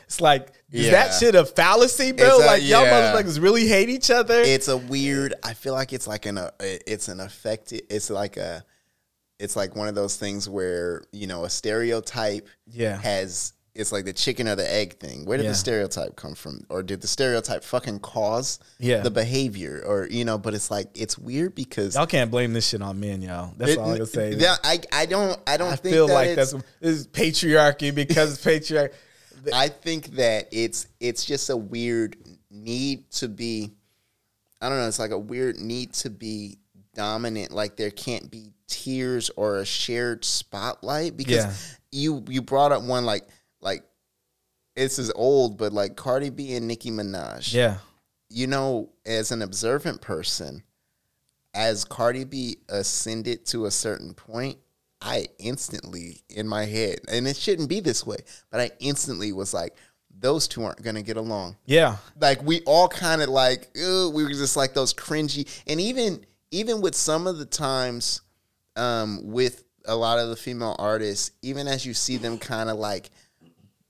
[0.06, 0.92] It's like, is Yeah.
[0.92, 2.38] that shit a fallacy, bro?
[2.38, 3.14] A- like y'all yeah.
[3.14, 4.42] motherfuckers really hate each other.
[4.42, 5.34] It's a weird.
[5.44, 7.84] I feel like it's like an uh, it's an affected.
[7.90, 8.64] It's like a.
[9.42, 12.48] It's like one of those things where you know a stereotype.
[12.68, 12.98] Yeah.
[12.98, 15.24] Has it's like the chicken or the egg thing.
[15.26, 15.52] Where did Yeah.
[15.52, 19.00] the stereotype come from, or did the stereotype fucking cause Yeah.
[19.00, 20.38] the behavior, or you know?
[20.38, 23.54] But it's like it's weird because Y'all can't blame this shit on men, y'all.
[23.58, 24.34] That's It- all I can say.
[24.36, 27.96] Yeah, I I don't I don't I think feel that like that's this is patriarchy
[27.96, 28.92] because it's patriarchy.
[29.54, 32.18] I think that it's it's just a weird
[32.52, 33.72] need to be
[34.62, 36.60] I don't know, it's like a weird need to be
[36.94, 37.52] dominant.
[37.52, 41.54] Like there can't be tiers or a shared spotlight because Yeah.
[41.92, 43.28] you you brought up one like
[43.60, 43.84] like
[44.76, 47.54] this is old, but like Cardi B and Nicki Minaj.
[47.54, 47.78] Yeah,
[48.30, 50.64] You know, as an observant person,
[51.54, 54.58] as Cardi B ascended to a certain point,
[55.02, 58.18] I instantly in my head, and it shouldn't be this way,
[58.50, 59.76] but I instantly was like,
[60.18, 61.58] those two aren't gonna get along.
[61.66, 61.98] Yeah.
[62.20, 66.80] Like we all kind of like we were just like those cringy, and even even
[66.82, 68.22] with some of the times,
[68.76, 72.78] um, with a lot of the female artists, even as you see them kind of
[72.78, 73.10] like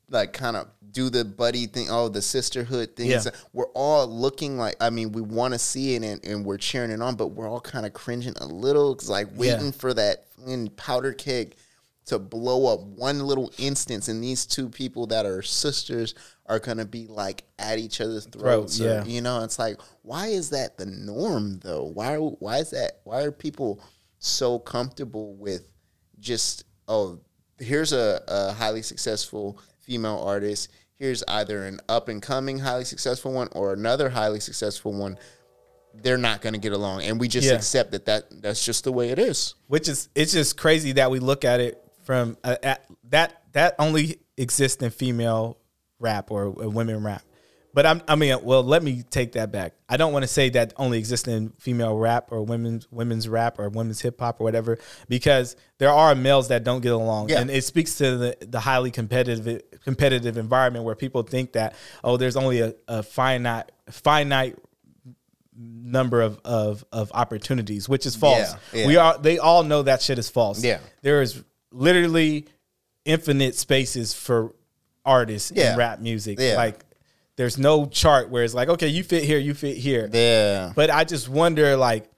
[0.09, 3.09] like kind of do the buddy thing, oh, the sisterhood thing.
[3.09, 3.23] Yeah.
[3.53, 6.91] We're all looking like, I mean, we want to see it and, and we're cheering
[6.91, 10.25] it on, but we're all kind of cringing a little, 'cause, like waiting for that
[10.75, 11.55] powder keg
[12.07, 16.13] to blow up one little instance, and these two people that are sisters
[16.47, 18.81] are gonna be like at each other's throats.
[18.81, 19.03] or, yeah.
[19.05, 21.83] you know, it's like, why is that the norm though?
[21.85, 22.99] Why why is that?
[23.05, 23.79] Why are people
[24.21, 25.67] so comfortable with
[26.19, 27.19] just oh,
[27.59, 30.69] here's a, a highly successful female artist.
[30.95, 35.17] Here's either an up and coming highly successful one or another highly successful one.
[35.95, 37.55] They're not going to get along, and we just Yeah.
[37.55, 39.55] accept that, that that's just the way it is.
[39.67, 43.75] which is it's just crazy that we look at it from uh, at, that that
[43.79, 45.57] only exists in female
[45.99, 47.23] rap or uh, women rap.
[47.73, 49.73] But I'm, I mean, well, let me take that back.
[49.87, 53.59] I don't want to say that only exists in female rap or women's women's rap
[53.59, 57.39] or women's hip hop or whatever, because there are males that don't get along, Yeah.
[57.39, 62.17] and it speaks to the, the highly competitive competitive environment where people think that oh,
[62.17, 64.57] there's only a, a finite finite
[65.55, 68.53] number of, of of opportunities, which is false.
[68.73, 68.87] Yeah, yeah.
[68.87, 70.63] We are they all know that shit is false.
[70.63, 70.79] Yeah.
[71.01, 72.47] There is literally
[73.05, 74.53] infinite spaces for
[75.05, 75.73] artists Yeah.
[75.73, 76.39] in rap music.
[76.39, 76.55] Yeah.
[76.55, 76.83] Like
[77.37, 80.09] there's no chart where it's like, okay, you fit here, you fit here.
[80.11, 82.09] Yeah, But I just wonder like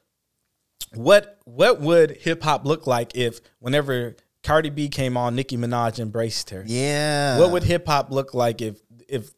[0.93, 5.99] what what would hip hop look like if whenever Cardi B came on, Nicki Minaj
[5.99, 6.64] embraced her?
[6.68, 7.39] yeah.
[7.39, 9.32] What would hip hop look like if if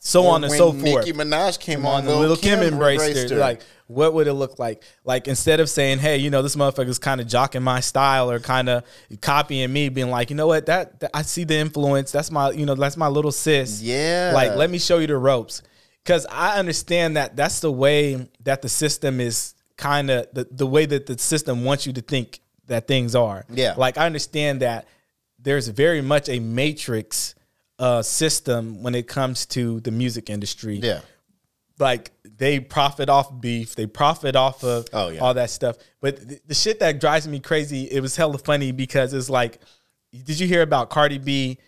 [0.00, 1.06] so on and so forth?
[1.06, 3.36] Nicki Minaj came on the Lil' Kim, embraced, her.
[3.36, 4.82] Like, what would it look like?
[5.04, 8.38] Like, instead of saying, "Hey, you know, this motherfucker's kind of jocking my style or
[8.38, 8.84] kind of
[9.20, 10.66] copying me," being like, "You know what?
[10.66, 12.12] That, that I see the influence.
[12.12, 13.82] That's my, you know, that's my little sis.
[13.82, 14.32] Yeah.
[14.34, 15.62] Like, let me show you the ropes."
[16.04, 20.66] Because I understand that that's the way that the system is kind of the the
[20.66, 23.44] way that the system wants you to think that things are.
[23.50, 23.74] Yeah.
[23.76, 24.86] Like, I understand that
[25.38, 27.34] there's very much a matrix
[27.78, 31.00] uh, system when it comes to the music industry yeah,
[31.78, 35.20] like they profit off beef, they profit off of Oh, yeah.
[35.20, 35.76] all that stuff.
[36.00, 39.58] But the, the shit that drives me crazy, it was hella funny because it's like,
[40.12, 41.58] did you hear about Cardi B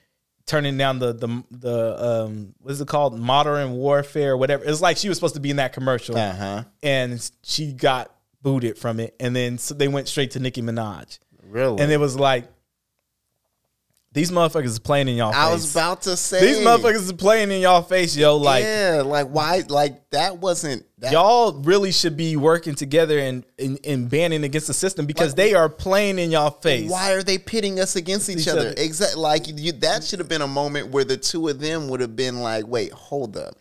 [0.47, 4.65] turning down the the the um what is it called modern warfare whatever?
[4.65, 6.65] It's like she was supposed to be in that commercial, uh huh.
[6.83, 11.19] and she got booted from it, and then so they went straight to Nicki Minaj,
[11.49, 11.81] Really?
[11.81, 12.47] and it was like.
[14.13, 15.41] These motherfuckers is playing in y'all face.
[15.41, 18.37] I was about to say These motherfuckers is playing in y'all face, yo.
[18.39, 19.63] Like yeah, like why?
[19.69, 21.13] Like that wasn't that.
[21.13, 25.55] y'all really should be working together and, and, and banning against the system because they
[25.55, 26.91] are playing in y'all face.
[26.91, 28.61] Why are they pitting us against each, Each other?
[28.61, 28.75] other.
[28.77, 29.23] Exactly.
[29.23, 32.17] Like you, that should have been a moment where the two of them would have
[32.17, 33.55] been like, "Wait, hold up,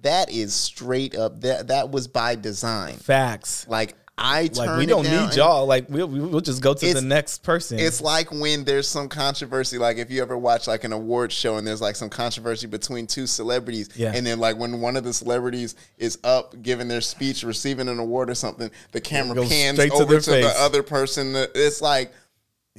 [0.00, 1.42] that is straight up.
[1.42, 2.96] That that was by design.
[2.96, 3.68] Facts.
[3.68, 5.66] Like I Like we don't need y'all.
[5.66, 7.78] Like we'll we'll just go to the next person.
[7.78, 11.56] It's like when there's some controversy, like if you ever watch like an award show
[11.56, 14.12] and there's like some controversy between two celebrities, Yeah.
[14.14, 17.98] and then like when one of the celebrities is up giving their speech, receiving an
[17.98, 21.32] award or something, the camera pans straight to over to, the other person.
[21.54, 22.12] It's like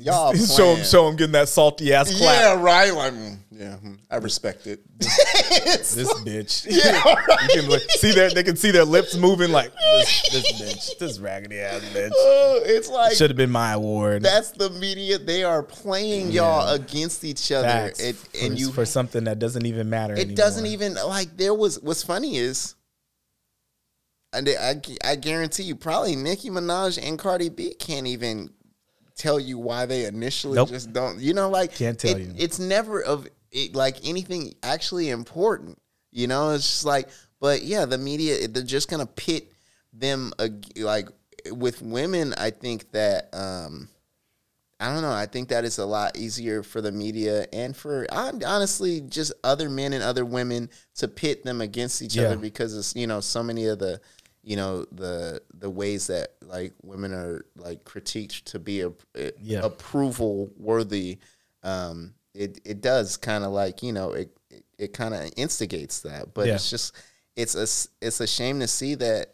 [0.02, 2.22] y'all show him show him getting that salty ass clap.
[2.22, 2.94] Yeah, right.
[2.94, 4.82] Like, mm, yeah, mm, I respect it.
[5.02, 6.66] This bitch.
[6.70, 7.16] Yeah,
[7.54, 10.98] You can look- see their they can see their lips moving like this, this bitch,
[11.00, 12.12] this raggedy ass bitch.
[12.16, 14.24] Oh, it's like Should have been my award.
[14.24, 15.18] that's the media.
[15.18, 18.00] They are playing y'all against each other, Facts.
[18.00, 20.16] it, for, and you for something that doesn't even matter.
[20.16, 22.76] it doesn't even like there was what's funny is
[24.34, 28.50] and I, I guarantee you probably Nicki Minaj and Cardi B can't even
[29.22, 30.70] tell you why they initially Nope.
[30.70, 32.34] just don't you know like Can't tell it- you.
[32.38, 35.78] it's never of it, like anything actually important
[36.12, 37.10] you know it's just like
[37.40, 39.52] but yeah the media they're just gonna pit
[39.94, 40.34] them
[40.78, 41.08] like
[41.52, 43.90] with women I think that um
[44.80, 45.12] I don't know.
[45.12, 49.32] I think that is a lot easier for the media and for hon- honestly just
[49.44, 52.24] other men and other women to pit them against each Yeah.
[52.24, 54.02] other because it's you know so many of the
[54.44, 59.32] you know the the ways that like women are like critiqued to be a, a-
[59.42, 59.60] Yeah.
[59.64, 61.20] approval worthy.
[61.64, 66.02] Um, it it does kind of like you know it it, it kind of instigates
[66.02, 66.56] that, but Yeah.
[66.56, 66.96] it's just
[67.36, 67.68] it's a
[68.06, 69.32] it's a shame to see that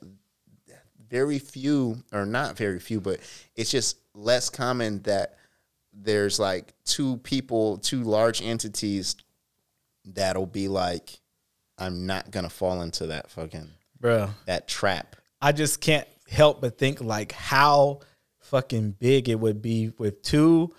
[1.09, 3.17] very few or not very few but
[3.55, 5.37] it's just less common that
[5.93, 9.15] there's like two people two large entities
[10.03, 11.21] that'll be like
[11.77, 13.69] i'm not gonna fall into that fucking
[13.99, 14.29] bro.
[14.45, 18.01] that trap I just can't help but think like how
[18.41, 20.73] fucking big it would be with two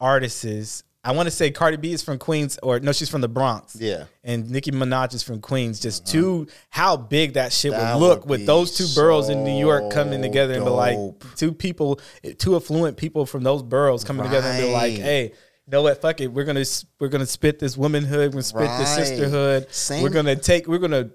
[0.00, 3.28] artists I want to say Cardi B is from Queens, or no, she's from the
[3.28, 3.76] Bronx.
[3.76, 4.04] Yeah.
[4.24, 5.78] and Nicki Minaj is from Queens.
[5.78, 6.12] Just uh-huh.
[6.12, 9.58] two, how big that shit That would look would with those two boroughs in New
[9.58, 10.96] York coming together and be like
[11.36, 12.00] two people,
[12.38, 15.32] two affluent people from those boroughs coming together and be like, hey.
[15.66, 16.02] You know what?
[16.02, 16.26] Fuck it.
[16.26, 16.66] We're gonna
[17.00, 18.34] we're gonna spit this womanhood.
[18.34, 19.72] We're gonna spit this sisterhood.
[19.72, 20.68] Same- We're gonna take.
[20.68, 21.08] We're gonna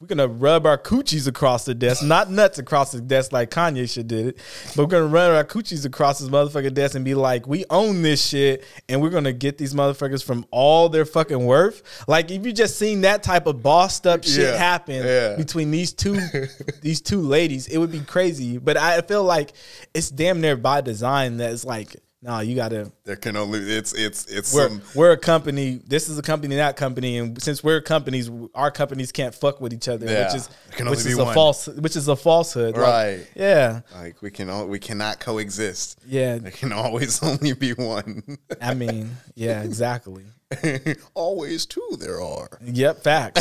[0.00, 3.92] we're gonna rub our coochies across the desk, not nuts across the desk like Kanye
[3.92, 4.38] should did it,
[4.76, 8.02] but we're gonna run our coochies across this motherfucking desk and be like, we own
[8.02, 11.82] this shit, and we're gonna get these motherfuckers from all their fucking worth.
[12.06, 15.34] Like if you just seen that type of bossed up shit Yeah, happen yeah.
[15.34, 16.20] between these two
[16.80, 18.58] these two ladies, it would be crazy.
[18.58, 19.52] But I feel like
[19.94, 23.92] it's damn near by design that it's like, no, you gotta There can only it's
[23.92, 25.80] it's it's we're, some we're a company.
[25.86, 29.72] This is a company, that company, and since we're companies, our companies can't fuck with
[29.72, 30.26] each other, Yeah.
[30.26, 30.48] which is
[30.80, 31.34] which is a one.
[31.34, 33.26] false, which is a falsehood, Like, Right.
[33.36, 35.98] yeah, like we can all we cannot coexist.
[36.06, 36.38] yeah.
[36.38, 38.38] There can always only be one.
[38.60, 40.24] I mean, yeah, exactly.
[41.14, 42.48] always two there are.
[42.64, 43.40] Yep, facts.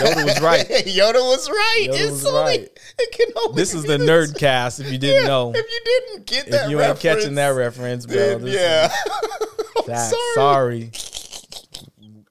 [0.00, 0.66] Yoda was right.
[0.68, 1.88] Yoda was right.
[1.90, 2.78] Yoda it's was right.
[2.98, 4.08] It can This is the this.
[4.08, 4.78] nerd cast.
[4.78, 7.48] If you didn't Yeah, know, If you didn't get that, if you ain't catching that
[7.48, 8.86] reference, bro, then yeah.
[8.86, 10.14] is facts.
[10.34, 10.92] Sorry.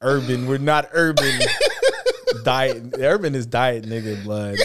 [0.01, 1.39] Urban, we're not urban.
[2.43, 4.55] diet, urban is diet nigga blood.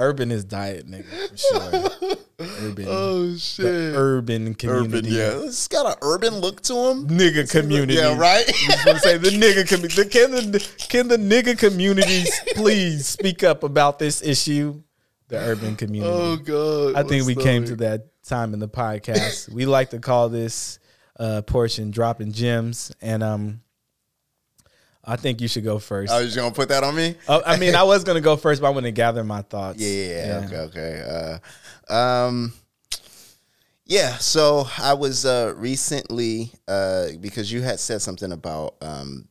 [0.00, 2.16] Urban is diet nigga for sure.
[2.62, 2.86] Urban.
[2.88, 3.66] oh shit.
[3.66, 4.96] urban community.
[4.98, 5.46] Urban, yeah.
[5.46, 7.06] It's got an urban look to him.
[7.06, 7.94] Nigga community.
[7.94, 8.48] Yeah, right.
[8.48, 10.08] I was gonna say the nigga community.
[10.08, 14.82] Can the can the nigga communities please speak up about this issue?
[15.28, 16.10] The urban community.
[16.12, 16.96] oh god.
[16.96, 19.52] I think we came to that time in the podcast.
[19.52, 20.78] we like to call this
[21.18, 23.60] uh, portion dropping gems, and um,
[25.04, 26.12] I think you should go first.
[26.12, 27.14] I was gonna put that on me.
[27.28, 29.78] Oh, I mean, I was gonna go first, but I want to gather my thoughts.
[29.80, 30.46] Yeah, yeah, yeah.
[30.46, 31.38] Okay, okay.
[31.88, 32.52] Uh, um,
[33.86, 34.16] yeah.
[34.18, 39.26] So I was uh, recently uh, because you had said something about um,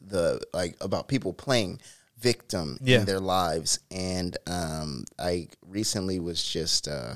[0.00, 1.80] the like about people playing
[2.18, 3.00] victim Yeah.
[3.00, 7.14] in their lives, and um, I recently was just uh,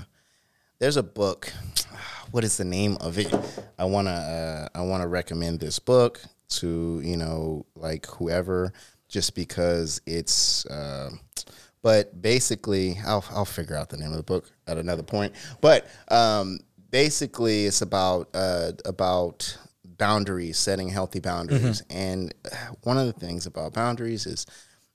[0.79, 1.53] there's a book.
[2.31, 3.35] What is the name of it?
[3.77, 6.21] I wanna uh, I wanna recommend this book
[6.51, 8.73] to you know like whoever,
[9.09, 10.67] just because it's.
[10.67, 11.11] Uh,
[11.83, 15.35] but basically, I'll I'll figure out the name of the book at another point.
[15.61, 16.59] But um,
[16.91, 23.47] basically, it's about uh, about boundaries, setting healthy boundaries, and uh, one of the things
[23.47, 24.47] about boundaries is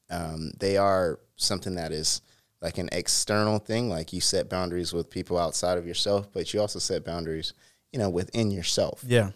[0.09, 2.21] um, they are something that is
[2.61, 3.89] like an external thing.
[3.89, 7.53] Like you set boundaries with people outside of yourself, but you also set boundaries,
[7.91, 9.03] you know, within yourself.
[9.07, 9.31] yeah,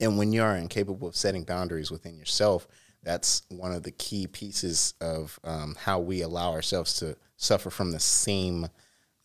[0.00, 2.66] And when you are incapable of setting boundaries within yourself,
[3.02, 7.92] that's one of the key pieces of um, how we allow ourselves to suffer from
[7.92, 8.68] the same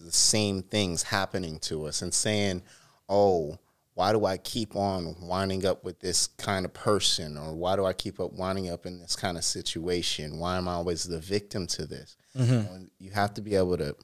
[0.02, 2.64] the same things happening to us and saying,
[3.10, 3.58] "Oh,
[3.96, 7.86] why do I keep on winding up with this kind of person, or why do
[7.86, 10.40] I keep up winding up in this kind of situation?
[10.40, 12.16] Why am I always the victim to this?"
[12.60, 13.96] And You have to be able to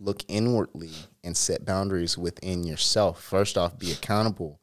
[0.00, 0.90] look inwardly
[1.22, 3.22] and set boundaries within yourself.
[3.22, 4.60] First off, be accountable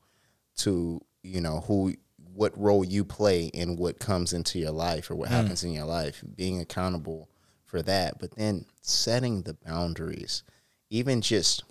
[0.58, 1.96] to you know who
[2.34, 5.36] what role you play in what comes into your life or what hmm.
[5.36, 7.30] happens in your life being accountable
[7.66, 8.20] for that.
[8.20, 10.44] But then setting the boundaries
[10.90, 11.64] even just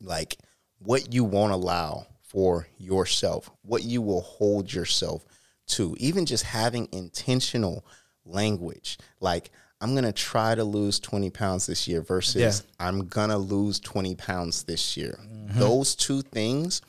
[0.00, 0.36] like
[0.78, 5.24] what you won't allow for yourself what you will hold yourself
[5.66, 7.84] to even just having intentional
[8.24, 12.86] language like i'm gonna try to lose 20 pounds this year versus Yeah.
[12.86, 15.18] i'm gonna lose 20 pounds this year.
[15.22, 15.58] Mm-hmm.
[15.58, 16.80] Those two things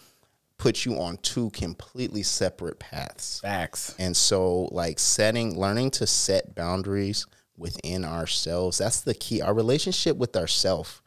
[0.61, 3.39] put you on two completely separate paths.
[3.39, 3.95] facts.
[3.97, 7.25] And so like setting learning to set boundaries
[7.57, 9.41] within ourselves, that's the key.
[9.41, 11.01] Our relationship with ourself,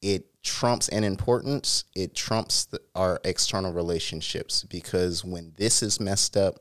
[0.00, 6.36] it trumps in importance, it trumps the, our external relationships because when this is messed
[6.36, 6.60] up,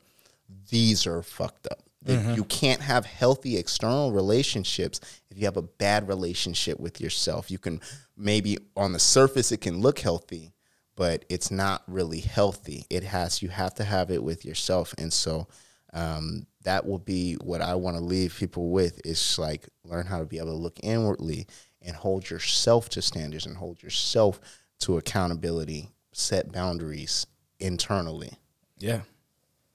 [0.71, 1.83] these are fucked up.
[2.01, 2.33] That mm-hmm.
[2.33, 4.99] You can't have healthy external relationships
[5.29, 7.51] if you have a bad relationship with yourself.
[7.51, 7.81] You can
[8.17, 10.53] maybe on the surface it can look healthy,
[10.99, 12.85] but it's not really healthy.
[12.89, 15.47] It has you have to have it with yourself, and so
[15.93, 20.19] um, that will be what I want to leave people with is like learn how
[20.19, 21.47] to be able to look inwardly
[21.81, 24.41] and hold yourself to standards and hold yourself
[24.79, 25.87] to accountability.
[26.11, 27.25] Set boundaries
[27.61, 28.33] internally.
[28.77, 29.03] Yeah,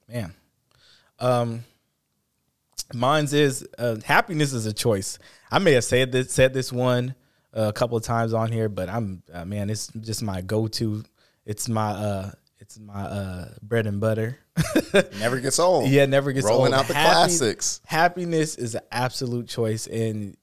[0.07, 0.35] man.
[1.18, 1.64] Um,
[2.93, 5.18] mine's is uh, happiness is a choice.
[5.51, 7.14] I may have said this said this one
[7.57, 10.68] uh, a couple of times on here, but I'm uh, man, it's just my go
[10.68, 11.03] to.
[11.47, 14.38] It's my uh, it's my uh, bread and butter.
[15.18, 15.88] Never gets old.
[15.90, 16.72] yeah, never gets Rolling old.
[16.72, 17.80] Rolling out the Happy- classics.
[17.84, 20.36] Happiness is an absolute choice, and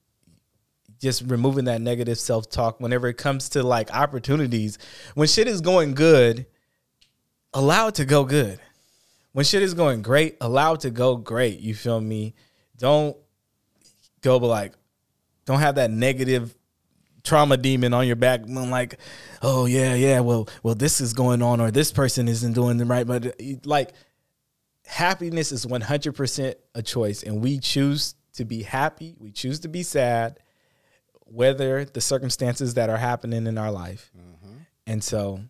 [0.99, 4.77] just removing that negative self talk whenever it comes to like opportunities.
[5.15, 6.45] When shit is going good,
[7.53, 8.59] allow it to go good.
[9.31, 11.59] When shit is going great, allow it to go great.
[11.59, 12.35] You feel me?
[12.77, 13.15] Don't
[14.21, 14.73] go but like,
[15.45, 16.53] don't have that negative
[17.23, 18.41] trauma demon on your back.
[18.41, 18.99] I'm like,
[19.41, 20.19] oh yeah, yeah.
[20.19, 23.05] Well, well, this is going on, or this person isn't doing the right.
[23.05, 23.93] But like,
[24.85, 29.15] happiness is 100 percent a choice, and we choose to be happy.
[29.17, 30.39] We choose to be sad,
[31.25, 34.11] whether the circumstances that are happening in our life.
[34.17, 34.57] Mm-hmm.
[34.87, 35.41] And so,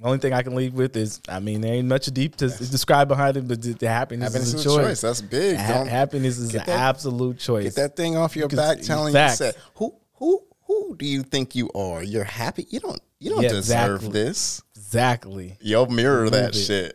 [0.00, 2.48] the only thing I can leave with is, I mean, there ain't much deep to
[2.48, 4.86] describe behind it, but the, the happiness, happiness, is a choice.
[4.86, 5.00] choice.
[5.02, 5.56] That's big.
[5.56, 7.64] Ha- happiness is an that, absolute choice.
[7.64, 11.56] Get that thing off your back, telling you, said, who, who, who do you think
[11.56, 12.00] you are?
[12.00, 12.64] You're happy.
[12.70, 13.00] You don't.
[13.18, 14.08] You don't yeah, deserve exactly.
[14.12, 14.62] this.
[14.76, 15.56] Exactly.
[15.60, 16.94] Yo, mirror remove that it.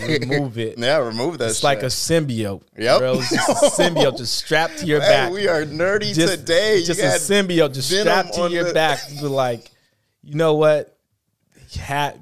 [0.00, 0.22] shit.
[0.22, 0.78] remove it.
[0.78, 1.50] Yeah, remove that.
[1.50, 1.64] It's shit.
[1.64, 2.62] like a symbiote.
[2.78, 2.98] Yep.
[2.98, 3.18] Bro.
[3.18, 5.32] It's just a symbiote just strapped to your Man, back.
[5.32, 6.82] We are nerdy just, today.
[6.82, 8.72] Just a symbiote just strapped to your the...
[8.72, 8.98] back.
[9.10, 9.70] You're like,
[10.22, 10.98] you know what?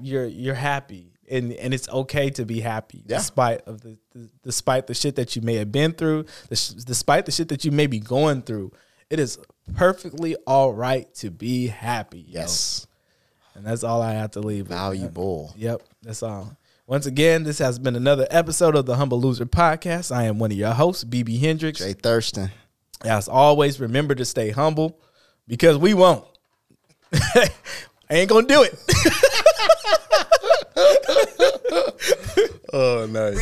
[0.02, 1.12] You're you're happy.
[1.30, 3.18] And, and it's okay to be happy yeah.
[3.18, 7.26] despite of the, the, despite the shit that you may have been through, the, despite
[7.26, 8.72] the shit that you may be going through.
[9.08, 9.38] It is
[9.72, 12.24] perfectly all right to be happy.
[12.28, 12.86] Yes.
[13.54, 14.66] And that's all I have to leave.
[14.66, 15.54] Valuable.
[15.56, 15.82] Yep.
[16.02, 16.56] That's all.
[16.86, 20.14] Once again, this has been another episode of the Humble Loser Podcast.
[20.14, 21.78] I am one of your hosts, BB Hendricks.
[21.78, 22.50] Jay Thurston.
[23.02, 24.98] As always, remember to stay humble
[25.46, 26.26] because we won't.
[27.12, 27.50] I
[28.10, 28.78] ain't gonna do it.
[32.74, 33.38] Oh, nice.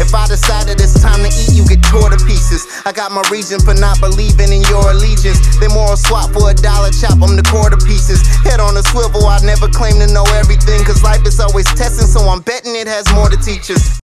[0.00, 2.64] If I decided it's time to eat, you get tore to pieces.
[2.88, 5.36] I got my reason for not believing in your allegiance.
[5.60, 8.24] They moral swap for a dollar chop them to quarter pieces.
[8.40, 10.80] Head on a swivel, I never claim to know everything.
[10.88, 13.98] Cause life is always testing, so I'm betting it has more to teach us.